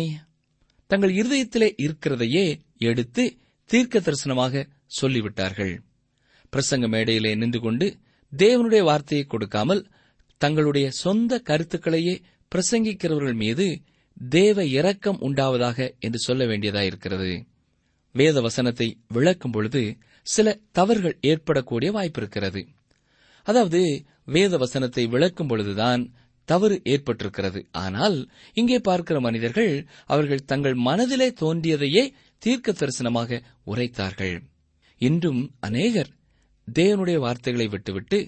தங்கள் 0.90 1.12
இருதயத்திலே 1.12 1.70
இருக்கிறதையே 1.78 2.46
எடுத்து 2.82 3.24
தீர்க்க 3.70 4.00
தரிசனமாக 4.00 4.64
சொல்லிவிட்டார்கள் 5.02 5.74
பிரசங்க 6.54 6.88
மேடையிலே 6.88 7.36
நின்று 7.36 7.60
கொண்டு 7.60 7.88
தேவனுடைய 8.34 8.82
வார்த்தையை 8.82 9.26
கொடுக்காமல் 9.26 9.82
தங்களுடைய 10.42 10.88
சொந்த 10.96 11.42
கருத்துக்களையே 11.48 12.16
பிரசங்கிக்கிறவர்கள் 12.52 13.34
மீது 13.34 13.68
தேவ 14.18 14.66
இரக்கம் 14.72 15.20
உண்டாவதாக 15.22 15.94
என்று 16.00 16.20
சொல்ல 16.20 16.46
வேண்டியதாயிருக்கிறது 16.46 17.32
வேத 18.16 18.42
வசனத்தை 18.42 18.88
விளக்கும் 19.08 19.52
பொழுது 19.52 19.82
சில 20.28 20.60
தவறுகள் 20.72 21.18
ஏற்படக்கூடிய 21.22 21.92
வாய்ப்பிருக்கிறது 21.92 22.62
அதாவது 23.48 23.82
வேத 24.26 24.58
வசனத்தை 24.58 25.08
விளக்கும் 25.08 25.48
பொழுதுதான் 25.48 26.02
தவறு 26.48 26.82
ஏற்பட்டிருக்கிறது 26.86 27.62
ஆனால் 27.78 28.18
இங்கே 28.54 28.80
பார்க்கிற 28.80 29.20
மனிதர்கள் 29.20 29.72
அவர்கள் 30.06 30.46
தங்கள் 30.46 30.74
மனதிலே 30.80 31.34
தோன்றியதையே 31.40 32.04
தீர்க்க 32.42 32.72
தரிசனமாக 32.72 33.40
உரைத்தார்கள் 33.66 34.36
இன்றும் 35.02 35.42
அநேகர் 35.60 36.12
தேவனுடைய 36.68 37.18
வார்த்தைகளை 37.18 37.68
விட்டுவிட்டு 37.68 38.20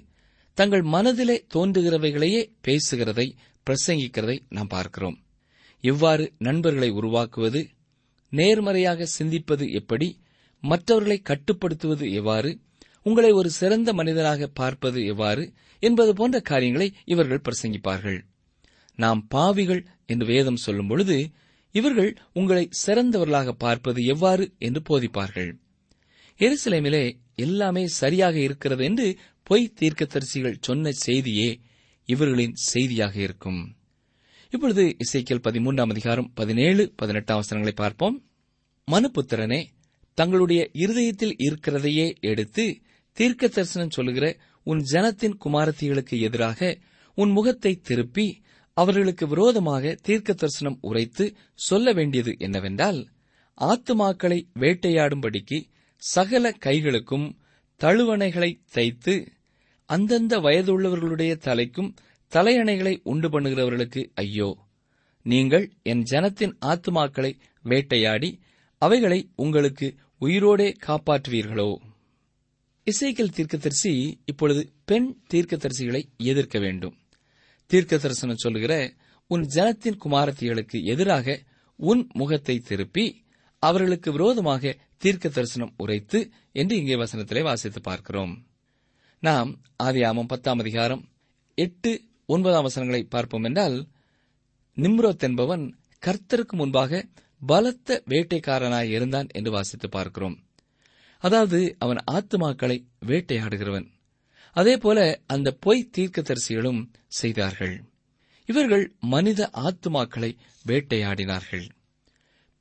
தங்கள் 0.57 0.81
மனதிலே 0.87 1.45
தோன்றுகிறவைகளையே 1.53 2.41
பேசுகிறதை 2.67 3.27
பிரசங்கிக்கிறதை 3.67 4.37
நாம் 4.49 4.67
பார்க்கிறோம் 4.67 5.17
எவ்வாறு 5.83 6.31
நண்பர்களை 6.37 6.89
உருவாக்குவது 6.91 7.61
நேர்மறையாக 8.33 9.07
சிந்திப்பது 9.17 9.65
எப்படி 9.73 10.07
மற்றவர்களை 10.63 11.21
கட்டுப்படுத்துவது 11.21 12.05
எவ்வாறு 12.11 12.51
உங்களை 13.05 13.31
ஒரு 13.31 13.49
சிறந்த 13.49 13.93
மனிதராக 13.93 14.47
பார்ப்பது 14.53 14.99
எவ்வாறு 15.05 15.43
என்பது 15.83 16.13
போன்ற 16.13 16.39
காரியங்களை 16.41 16.87
இவர்கள் 17.05 17.45
பிரசங்கிப்பார்கள் 17.45 18.19
நாம் 18.97 19.27
பாவிகள் 19.27 19.81
என்று 20.05 20.25
வேதம் 20.25 20.55
சொல்லும் 20.55 20.87
பொழுது 20.87 21.17
இவர்கள் 21.75 22.11
உங்களை 22.33 22.69
சிறந்தவர்களாக 22.85 23.49
பார்ப்பது 23.57 24.01
எவ்வாறு 24.05 24.51
என்று 24.59 24.81
போதிப்பார்கள் 24.81 25.51
எருசலேமிலே 26.39 27.03
எல்லாமே 27.35 27.87
சரியாக 27.95 28.35
இருக்கிறது 28.39 28.83
என்று 28.83 29.07
பொய் 29.47 29.73
தீர்க்கதரிசிகள் 29.79 30.61
சொன்ன 30.61 30.91
செய்தியே 30.99 31.49
இவர்களின் 32.09 32.55
செய்தியாக 32.65 33.15
இருக்கும் 33.19 33.61
இப்பொழுது 34.53 34.83
இசைக்கியல் 34.99 35.43
பதிமூன்றாம் 35.43 35.91
அதிகாரம் 35.91 36.29
பதினேழு 36.33 36.83
பதினெட்டாம் 36.95 37.37
அவசரங்களை 37.37 37.73
பார்ப்போம் 37.75 38.15
மனுபுத்திரனே 38.87 39.59
தங்களுடைய 40.17 40.61
இருதயத்தில் 40.75 41.35
இருக்கிறதையே 41.39 42.07
எடுத்து 42.23 42.65
தீர்க்க 43.17 43.47
தரிசனம் 43.47 43.89
சொல்லுகிற 43.89 44.25
உன் 44.65 44.81
ஜனத்தின் 44.91 45.37
குமாரத்திகளுக்கு 45.37 46.15
எதிராக 46.19 46.71
உன் 47.17 47.31
முகத்தை 47.31 47.73
திருப்பி 47.81 48.27
அவர்களுக்கு 48.77 49.25
விரோதமாக 49.27 49.95
தீர்க்க 50.01 50.33
தரிசனம் 50.33 50.79
உரைத்து 50.81 51.25
சொல்ல 51.59 51.93
வேண்டியது 51.93 52.33
என்னவென்றால் 52.39 52.99
ஆத்துமாக்களை 53.57 54.39
வேட்டையாடும்படிக்கு 54.59 55.57
சகல 56.01 56.53
கைகளுக்கும் 56.65 57.27
தழுவணைகளை 57.81 58.51
தைத்து 58.73 59.15
அந்தந்த 59.89 60.33
வயதுள்ளவர்களுடைய 60.39 61.33
தலைக்கும் 61.43 61.91
தலையணைகளை 62.31 62.93
உண்டு 63.03 63.27
பண்ணுகிறவர்களுக்கு 63.29 64.01
ஐயோ 64.15 64.49
நீங்கள் 65.25 65.65
என் 65.83 66.03
ஜனத்தின் 66.11 66.53
ஆத்துமாக்களை 66.65 67.31
வேட்டையாடி 67.65 68.29
அவைகளை 68.81 69.19
உங்களுக்கு 69.35 69.87
உயிரோடே 70.21 70.69
காப்பாற்றுவீர்களோ 70.85 71.69
இசைக்கல் 72.87 73.35
தீர்க்கதரிசி 73.35 73.91
இப்பொழுது 74.25 74.61
பெண் 74.85 75.09
தீர்க்கதரிசிகளை 75.33 76.01
எதிர்க்க 76.23 76.59
வேண்டும் 76.59 76.95
தீர்க்க 77.71 77.97
தரிசனம் 77.97 78.35
சொல்லுகிற 78.35 78.73
உன் 79.29 79.43
ஜனத்தின் 79.47 79.97
குமாரத்திகளுக்கு 79.97 80.77
எதிராக 80.83 81.37
உன் 81.79 82.07
முகத்தை 82.13 82.55
திருப்பி 82.59 83.05
அவர்களுக்கு 83.63 84.09
விரோதமாக 84.11 84.73
தீர்க்க 84.97 85.29
தரிசனம் 85.29 85.75
உரைத்து 85.77 86.19
என்று 86.51 86.73
இங்கே 86.75 86.95
வசனத்திலே 86.95 87.41
வாசித்து 87.41 87.81
பார்க்கிறோம் 87.81 88.33
நாம் 89.23 89.51
ஆதியாமம் 89.83 90.25
பத்தாம் 90.25 90.59
அதிகாரம் 90.59 91.03
எட்டு 91.57 91.91
ஒன்பதாம் 92.29 92.63
வசனங்களை 92.63 93.01
பார்ப்போம் 93.07 93.43
என்றால் 93.43 93.77
நிம்ரோத் 94.77 95.25
என்பவன் 95.27 95.63
கர்த்தருக்கு 96.03 96.55
முன்பாக 96.55 97.01
பலத்த 97.41 98.03
வேட்டைக்காரனாய் 98.09 98.91
இருந்தான் 98.91 99.29
என்று 99.31 99.51
வாசித்து 99.51 99.87
பார்க்கிறோம் 99.89 100.37
அதாவது 101.23 101.59
அவன் 101.77 102.01
ஆத்துமாக்களை 102.11 102.77
வேட்டையாடுகிறவன் 103.05 103.87
அதேபோல 104.55 104.99
அந்த 105.27 105.49
பொய் 105.59 105.89
தீர்க்கதரிசிகளும் 105.97 106.81
செய்தார்கள் 107.13 107.75
இவர்கள் 108.49 108.85
மனித 109.07 109.49
ஆத்துமாக்களை 109.61 110.31
வேட்டையாடினார்கள் 110.65 111.65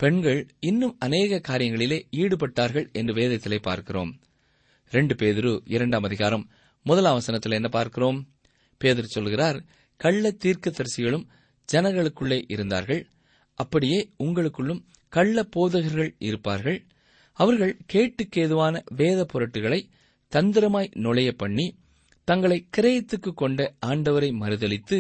பெண்கள் 0.01 0.41
இன்னும் 0.61 0.97
அநேக 0.99 1.41
காரியங்களிலே 1.49 1.99
ஈடுபட்டார்கள் 2.17 2.87
என்று 2.93 3.13
வேதத்திலே 3.15 3.59
பார்க்கிறோம் 3.61 4.13
ரெண்டு 4.93 5.15
பேதிரு 5.15 5.53
இரண்டாம் 5.67 6.03
அதிகாரம் 6.03 6.45
முதலாம் 6.87 7.15
வசனத்தில் 7.15 7.53
என்ன 7.53 7.69
பார்க்கிறோம் 7.69 8.19
பேதர் 8.81 9.07
சொல்கிறார் 9.09 9.59
கள்ள 10.01 10.31
தீர்க்க 10.37 10.71
தரிசிகளும் 10.71 11.27
ஜனங்களுக்குள்ளே 11.69 12.39
இருந்தார்கள் 12.49 13.03
அப்படியே 13.59 14.01
உங்களுக்குள்ளும் 14.19 14.83
கள்ள 15.13 15.43
போதகர்கள் 15.47 16.13
இருப்பார்கள் 16.21 16.79
அவர்கள் 17.39 17.79
கேட்டுக்கேதுவான 17.93 18.75
வேத 18.97 19.21
பொருட்டுகளை 19.25 19.81
தந்திரமாய் 20.33 20.91
நுழைய 20.97 21.31
பண்ணி 21.33 21.67
தங்களை 22.29 22.59
கிரயத்துக்கு 22.77 23.31
கொண்ட 23.35 23.61
ஆண்டவரை 23.87 24.31
மறுதளித்து 24.41 24.99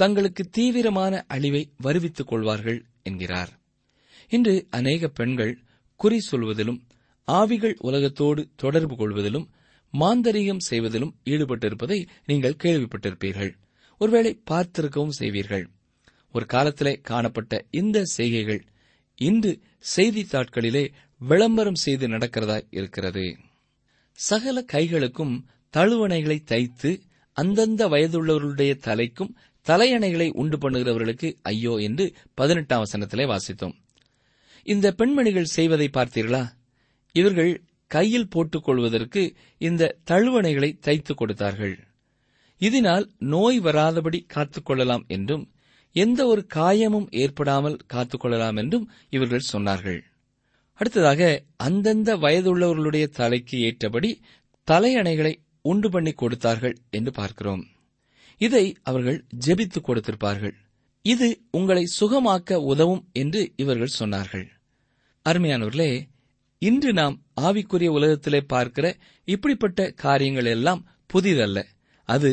தங்களுக்கு 0.00 0.42
தீவிரமான 0.50 1.14
அழிவை 1.28 1.62
வருவித்துக் 1.82 2.26
கொள்வார்கள் 2.26 2.78
என்கிறார் 3.02 3.52
இன்று 4.32 4.54
அநேக 4.70 5.08
பெண்கள் 5.10 5.52
குறி 6.00 6.18
சொல்வதிலும் 6.22 6.80
ஆவிகள் 7.28 7.74
உலகத்தோடு 7.80 8.42
தொடர்பு 8.56 8.94
கொள்வதிலும் 8.96 9.46
மாந்தரீகம் 9.94 10.64
செய்வதிலும் 10.66 11.14
ஈடுபட்டிருப்பதை 11.24 11.98
நீங்கள் 12.26 12.60
கேள்விப்பட்டிருப்பீர்கள் 12.62 13.52
ஒருவேளை 14.00 14.32
பார்த்திருக்கவும் 14.50 15.18
செய்வீர்கள் 15.18 15.64
ஒரு 16.34 16.46
காலத்திலே 16.46 16.94
காணப்பட்ட 17.00 17.54
இந்த 17.70 18.04
செய்கைகள் 18.10 18.62
இன்று 19.18 19.52
செய்தித்தாட்களிலே 19.94 20.84
விளம்பரம் 21.20 21.80
செய்து 21.80 22.08
நடக்கிறதா 22.08 22.58
இருக்கிறது 22.70 23.24
சகல 24.18 24.58
கைகளுக்கும் 24.72 25.34
தழுவணைகளை 25.74 26.38
தைத்து 26.44 26.90
அந்தந்த 27.36 27.82
வயதுள்ளவர்களுடைய 27.88 28.72
தலைக்கும் 28.80 29.34
தலையணைகளை 29.66 30.28
உண்டு 30.32 30.56
பண்ணுகிறவர்களுக்கு 30.58 31.28
ஐயோ 31.42 31.74
என்று 31.78 32.04
பதினெட்டாம் 32.34 32.82
வசனத்திலே 32.84 33.24
வாசித்தோம் 33.26 33.76
இந்த 34.66 34.86
பெண்மணிகள் 34.92 35.52
செய்வதை 35.52 35.88
பார்த்தீர்களா 35.94 36.42
இவர்கள் 37.14 37.52
கையில் 37.90 38.28
போட்டுக்கொள்வதற்கு 38.28 39.22
இந்த 39.60 39.94
தழுவணைகளை 40.06 40.70
தைத்து 40.80 41.14
கொடுத்தார்கள் 41.14 41.76
இதனால் 42.60 43.06
நோய் 43.30 43.58
வராதபடி 43.60 44.18
காத்துக் 44.26 44.64
கொள்ளலாம் 44.64 45.04
என்றும் 45.08 45.44
எந்த 45.96 46.20
ஒரு 46.26 46.42
காயமும் 46.54 47.08
ஏற்படாமல் 47.20 47.78
காத்துக் 47.86 48.20
கொள்ளலாம் 48.20 48.56
என்றும் 48.56 48.84
இவர்கள் 49.10 49.50
சொன்னார்கள் 49.52 50.00
அடுத்ததாக 50.80 51.22
அந்தந்த 51.60 52.10
வயதுள்ளவர்களுடைய 52.16 53.06
தலைக்கு 53.10 53.56
ஏற்றபடி 53.60 54.10
தலையணைகளை 54.68 55.32
உண்டு 55.64 55.88
பண்ணி 55.90 56.12
கொடுத்தார்கள் 56.14 56.76
என்று 56.90 57.12
பார்க்கிறோம் 57.12 57.64
இதை 58.40 58.64
அவர்கள் 58.82 59.18
ஜெபித்து 59.46 59.80
கொடுத்திருப்பார்கள் 59.80 60.54
இது 61.04 61.26
உங்களை 61.50 61.84
சுகமாக்க 62.00 62.60
உதவும் 62.66 63.02
என்று 63.14 63.40
இவர்கள் 63.56 63.98
சொன்னார்கள் 63.98 64.46
அருமையானவர்களே 65.26 65.90
இன்று 66.62 66.90
நாம் 66.92 67.14
ஆவிக்குரிய 67.40 67.90
உலகத்திலே 67.90 68.40
பார்க்கிற 68.46 68.86
இப்படிப்பட்ட 69.28 69.90
காரியங்கள் 70.02 70.48
எல்லாம் 70.50 70.82
புதிதல்ல 71.10 71.58
அது 72.08 72.30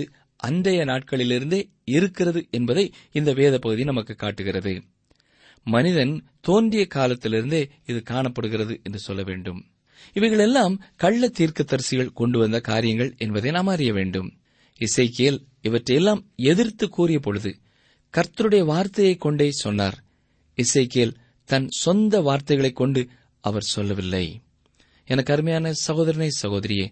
அன்றைய 0.40 0.82
நாட்களிலிருந்தே 0.86 1.60
இருக்கிறது 1.90 2.42
என்பதை 2.50 2.84
இந்த 3.12 3.30
வேத 3.34 3.56
பகுதி 3.58 3.84
நமக்கு 3.84 4.14
காட்டுகிறது 4.16 4.74
மனிதன் 5.66 6.14
தோன்றிய 6.42 6.84
காலத்திலிருந்தே 6.88 7.62
இது 7.86 8.00
காணப்படுகிறது 8.04 8.74
என்று 8.84 9.00
சொல்ல 9.00 9.22
வேண்டும் 9.24 9.62
இவைகளெல்லாம் 10.16 10.76
கள்ள 10.96 11.28
தீர்க்க 11.30 11.62
தரிசிகள் 11.64 12.14
கொண்டு 12.14 12.38
வந்த 12.40 12.58
காரியங்கள் 12.62 13.12
என்பதை 13.18 13.52
நாம் 13.52 13.68
அறிய 13.68 13.92
வேண்டும் 13.94 14.30
இசைக்கியல் 14.82 15.40
இவற்றையெல்லாம் 15.62 16.22
எதிர்த்து 16.46 16.86
கூறிய 16.90 17.20
பொழுது 17.20 17.52
கர்த்தருடைய 18.14 18.64
வார்த்தையை 18.66 19.16
கொண்டே 19.18 19.48
சொன்னார் 19.58 19.98
இசைக்கியல் 20.58 21.16
தன் 21.50 21.68
சொந்த 21.82 22.22
வார்த்தைகளை 22.22 22.72
கொண்டு 22.74 23.02
அவர் 23.44 23.72
சொல்லவில்லை 23.74 24.26
எனக்கு 25.08 25.34
அருமையான 25.34 25.72
சகோதரனை 25.84 26.30
சகோதரியே 26.42 26.88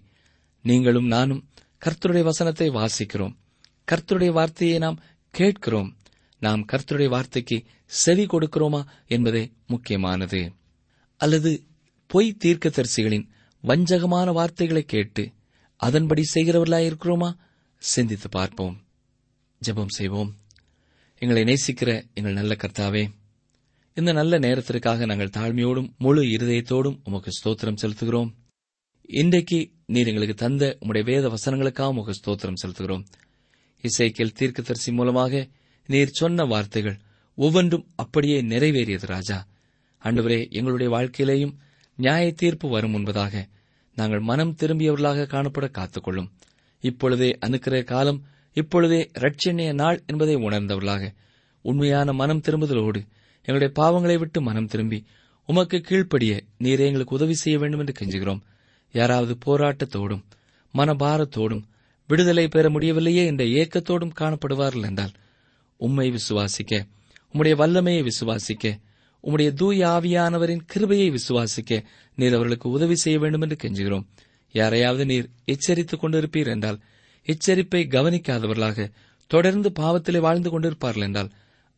நீங்களும் 0.66 1.08
நானும் 1.08 1.42
கர்த்தருடைய 1.82 2.24
வசனத்தை 2.24 2.70
வாசிக்கிறோம் 2.70 3.36
கர்த்தருடைய 3.92 4.32
வார்த்தையை 4.32 4.78
நாம் 4.78 5.02
கேட்கிறோம் 5.34 5.90
நாம் 6.42 6.66
கர்த்தருடைய 6.66 7.10
வார்த்தைக்கு 7.10 7.58
செவி 7.92 8.26
கொடுக்கிறோமா 8.26 8.82
என்பதே 9.08 9.44
முக்கியமானது 9.66 10.42
அல்லது 11.22 11.52
பொய் 12.10 12.38
தீர்க்க 12.38 12.70
தரிசிகளின் 12.70 13.28
வஞ்சகமான 13.64 14.32
வார்த்தைகளை 14.32 14.84
கேட்டு 14.86 15.24
அதன்படி 15.80 16.24
செய்கிறவர்களாயிருக்கிறோமா 16.34 17.30
சிந்தித்து 17.82 18.30
பார்ப்போம் 18.30 18.76
ஜெபம் 19.62 19.96
செய்வோம் 19.98 20.32
எங்களை 21.22 21.44
நேசிக்கிற 21.44 21.90
எங்கள் 22.14 22.34
நல்ல 22.34 22.54
கர்த்தாவே 22.54 23.04
இந்த 23.98 24.12
நல்ல 24.14 24.38
நேரத்திற்காக 24.40 25.06
நாங்கள் 25.06 25.36
தாழ்மையோடும் 25.38 25.88
முழு 25.98 26.22
இருதயத்தோடும் 26.28 26.98
உமக்கு 27.04 27.32
ஸ்தோத்திரம் 27.32 27.78
செலுத்துகிறோம் 27.82 28.32
இன்றைக்கு 29.10 29.60
நீர் 29.86 30.08
எங்களுக்கு 30.08 30.36
தந்த 30.36 30.78
உம்முடைய 30.80 31.04
வேத 31.04 31.28
வசனங்களுக்காக 31.28 31.88
உமக்கு 31.88 32.14
ஸ்தோத்திரம் 32.14 32.60
செலுத்துகிறோம் 32.64 33.04
தீர்க்க 34.34 34.62
தரிசி 34.62 34.92
மூலமாக 34.92 35.48
நீர் 35.90 36.12
சொன்ன 36.12 36.46
வார்த்தைகள் 36.46 36.98
ஒவ்வொன்றும் 37.38 37.88
அப்படியே 37.96 38.42
நிறைவேறியது 38.42 39.08
ராஜா 39.08 39.38
அன்றுவரே 40.02 40.40
எங்களுடைய 40.50 40.90
வாழ்க்கையிலேயும் 40.90 41.56
நியாய 41.98 42.32
தீர்ப்பு 42.34 42.68
வரும் 42.70 42.94
என்பதாக 42.94 43.48
நாங்கள் 43.98 44.20
மனம் 44.20 44.56
திரும்பியவர்களாக 44.60 45.28
காணப்பட 45.28 45.68
காத்துக்கொள்ளும் 45.72 46.32
இப்பொழுதே 46.84 47.38
அனுக்கிற 47.40 47.84
காலம் 47.84 48.24
இப்பொழுதே 48.58 49.12
ரட்சணைய 49.16 49.74
நாள் 49.74 50.04
என்பதை 50.06 50.36
உணர்ந்தவர்களாக 50.36 51.14
உண்மையான 51.66 52.14
மனம் 52.14 52.42
திரும்புதலோடு 52.42 53.00
எங்களுடைய 53.48 53.72
பாவங்களை 53.76 54.18
விட்டு 54.18 54.42
மனம் 54.42 54.66
திரும்பி 54.66 55.00
உமக்கு 55.50 55.78
கீழ்ப்படிய 55.82 56.34
நீரே 56.60 56.86
எங்களுக்கு 56.86 57.16
உதவி 57.16 57.34
செய்ய 57.34 57.58
வேண்டும் 57.58 57.80
என்று 57.80 57.94
கெஞ்சுகிறோம் 58.00 58.42
யாராவது 58.94 59.34
போராட்டத்தோடும் 59.46 60.24
மனபாரத்தோடும் 60.74 61.64
விடுதலை 62.10 62.48
பெற 62.48 62.70
முடியவில்லையே 62.70 63.24
என்ற 63.26 63.44
ஏக்கத்தோடும் 63.56 64.18
காணப்படுவார்கள் 64.20 64.86
என்றால் 64.86 65.14
உம்மை 65.80 66.08
விசுவாசிக்க 66.12 66.74
உம்முடைய 67.34 67.56
வல்லமையை 67.56 68.02
விசுவாசிக்க 68.04 68.66
உம்முடைய 69.24 69.50
தூய 69.54 69.88
ஆவியானவரின் 69.88 70.66
கிருபையை 70.66 71.08
விசுவாசிக்க 71.10 71.72
நீர் 72.18 72.34
அவர்களுக்கு 72.34 72.68
உதவி 72.70 72.96
செய்ய 72.96 73.20
வேண்டும் 73.20 73.42
என்று 73.42 73.58
கெஞ்சுகிறோம் 73.64 74.06
யாரையாவது 74.56 75.06
நீர் 75.06 75.26
எச்சரித்துக் 75.46 76.02
கொண்டிருப்பீர் 76.04 76.48
என்றால் 76.48 76.78
எச்சரிப்பை 77.28 77.82
கவனிக்காதவர்களாக 77.90 78.88
தொடர்ந்து 79.32 79.70
பாவத்திலே 79.80 80.20
வாழ்ந்து 80.20 80.50
கொண்டிருப்பார்கள் 80.50 81.02
என்றால் 81.02 81.32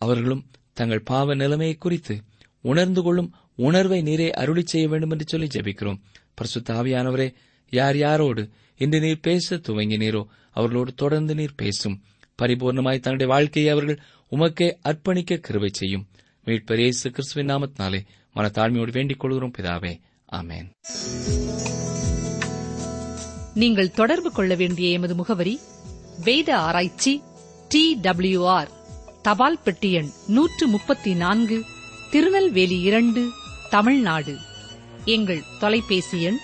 அவர்களும் 0.01 0.43
தங்கள் 0.77 1.07
பாவ 1.07 1.35
நிலைமையை 1.35 1.75
குறித்து 1.77 2.15
உணர்ந்து 2.63 3.01
கொள்ளும் 3.01 3.29
உணர்வை 3.59 3.99
நீரே 4.01 4.27
அருளி 4.39 4.63
செய்ய 4.65 4.85
வேண்டும் 4.87 5.11
என்று 5.11 5.25
சொல்லி 5.27 5.47
ஜெபிக்கிறோம் 5.47 6.01
பரிசுத்தாவியானவரே 6.37 7.27
யார் 7.71 7.97
யாரோடு 7.97 8.43
இன்று 8.79 8.99
நீர் 8.99 9.21
பேச 9.21 9.57
துவங்கினீரோ 9.67 10.21
அவர்களோடு 10.55 10.91
தொடர்ந்து 10.95 11.33
நீர் 11.35 11.57
பேசும் 11.57 11.97
பரிபூர்ணமாய் 12.39 12.99
தங்களுடைய 12.99 13.29
வாழ்க்கையை 13.33 13.71
அவர்கள் 13.71 14.01
உமக்கே 14.31 14.69
அர்ப்பணிக்க 14.83 15.39
கருவை 15.39 15.71
செய்யும் 15.73 16.05
மீட்பரே 16.47 16.87
கிறிஸ்துவின் 17.07 17.51
நாமத்தினாலே 17.51 18.01
மன 18.35 18.51
தாழ்மையோடு 18.57 18.91
வேண்டிக் 18.91 19.21
கொள்கிறோம் 19.21 19.55
பிதாவே 19.57 19.93
ஆமேன் 20.31 20.67
நீங்கள் 23.55 23.95
தொடர்பு 23.95 24.29
கொள்ள 24.31 24.53
வேண்டிய 24.55 24.87
எமது 24.97 25.13
முகவரி 25.15 25.55
வேத 26.25 26.49
ஆராய்ச்சி 26.59 27.13
டி 27.67 27.83
டபிள்யூ 28.01 28.41
ஆர் 28.49 28.69
தபால் 29.27 29.63
பெட்டி 29.63 29.89
எண் 29.93 30.11
நூற்று 30.27 30.65
முப்பத்தி 30.73 31.11
நான்கு 31.21 31.57
திருநெல்வேலி 32.11 32.77
இரண்டு 32.89 33.21
தமிழ்நாடு 33.69 34.33
எங்கள் 35.07 35.47
தொலைபேசி 35.59 36.17
எண் 36.29 36.39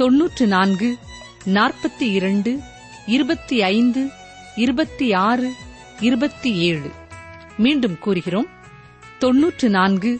தொன்னூற்று 0.00 0.46
நான்கு 0.48 0.88
நாற்பத்தி 1.50 2.06
இரண்டு 2.16 2.52
இருபத்தி 3.08 3.56
ஐந்து 3.70 4.02
இருபத்தி 4.56 5.08
ஆறு 5.22 5.48
இருபத்தி 6.00 6.50
ஏழு 6.68 6.90
மீண்டும் 7.58 7.96
கூறுகிறோம் 7.98 8.48
தொன்னூற்று 9.18 9.68
நான்கு 9.70 10.12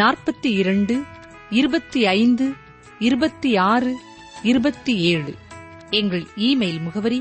நாற்பத்தி 0.00 0.50
இரண்டு 0.60 0.94
இருபத்தி 1.52 2.00
ஐந்து 2.16 2.46
இருபத்தி 3.00 3.52
ஆறு 3.66 3.92
இருபத்தி 4.44 4.94
ஏழு 5.10 5.32
எங்கள் 5.92 6.24
இமெயில் 6.44 6.80
முகவரி 6.80 7.20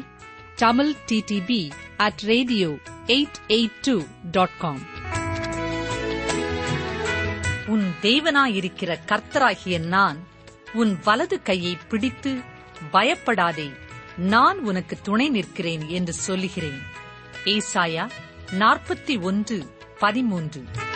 Tamil 0.58 0.94
DTP 1.10 1.62
at 2.00 2.22
radio 2.26 2.70
eight 3.08 3.40
eight 3.50 3.80
two 3.86 3.96
dot 4.32 4.58
com 4.60 4.82
உன் 7.68 7.88
தேவனாயிருக்கிற 8.02 8.92
கர்த்தராகிய 9.10 9.76
நான் 9.88 10.20
உன் 10.74 10.94
வலது 11.06 11.38
கையை 11.42 11.74
பிடித்து 11.90 12.32
பயப்படாதே 12.92 13.70
நான் 14.28 14.60
உனக்கு 14.64 14.96
துணை 15.02 15.28
நிற்கிறேன் 15.30 15.86
என்று 15.98 16.14
சொல்லுகிறேன் 16.20 16.80
ஏசாயா 17.48 18.06
நாற்பத்தி 18.60 19.16
ஒன்று 19.24 19.58
பதிமூன்று 20.00 20.62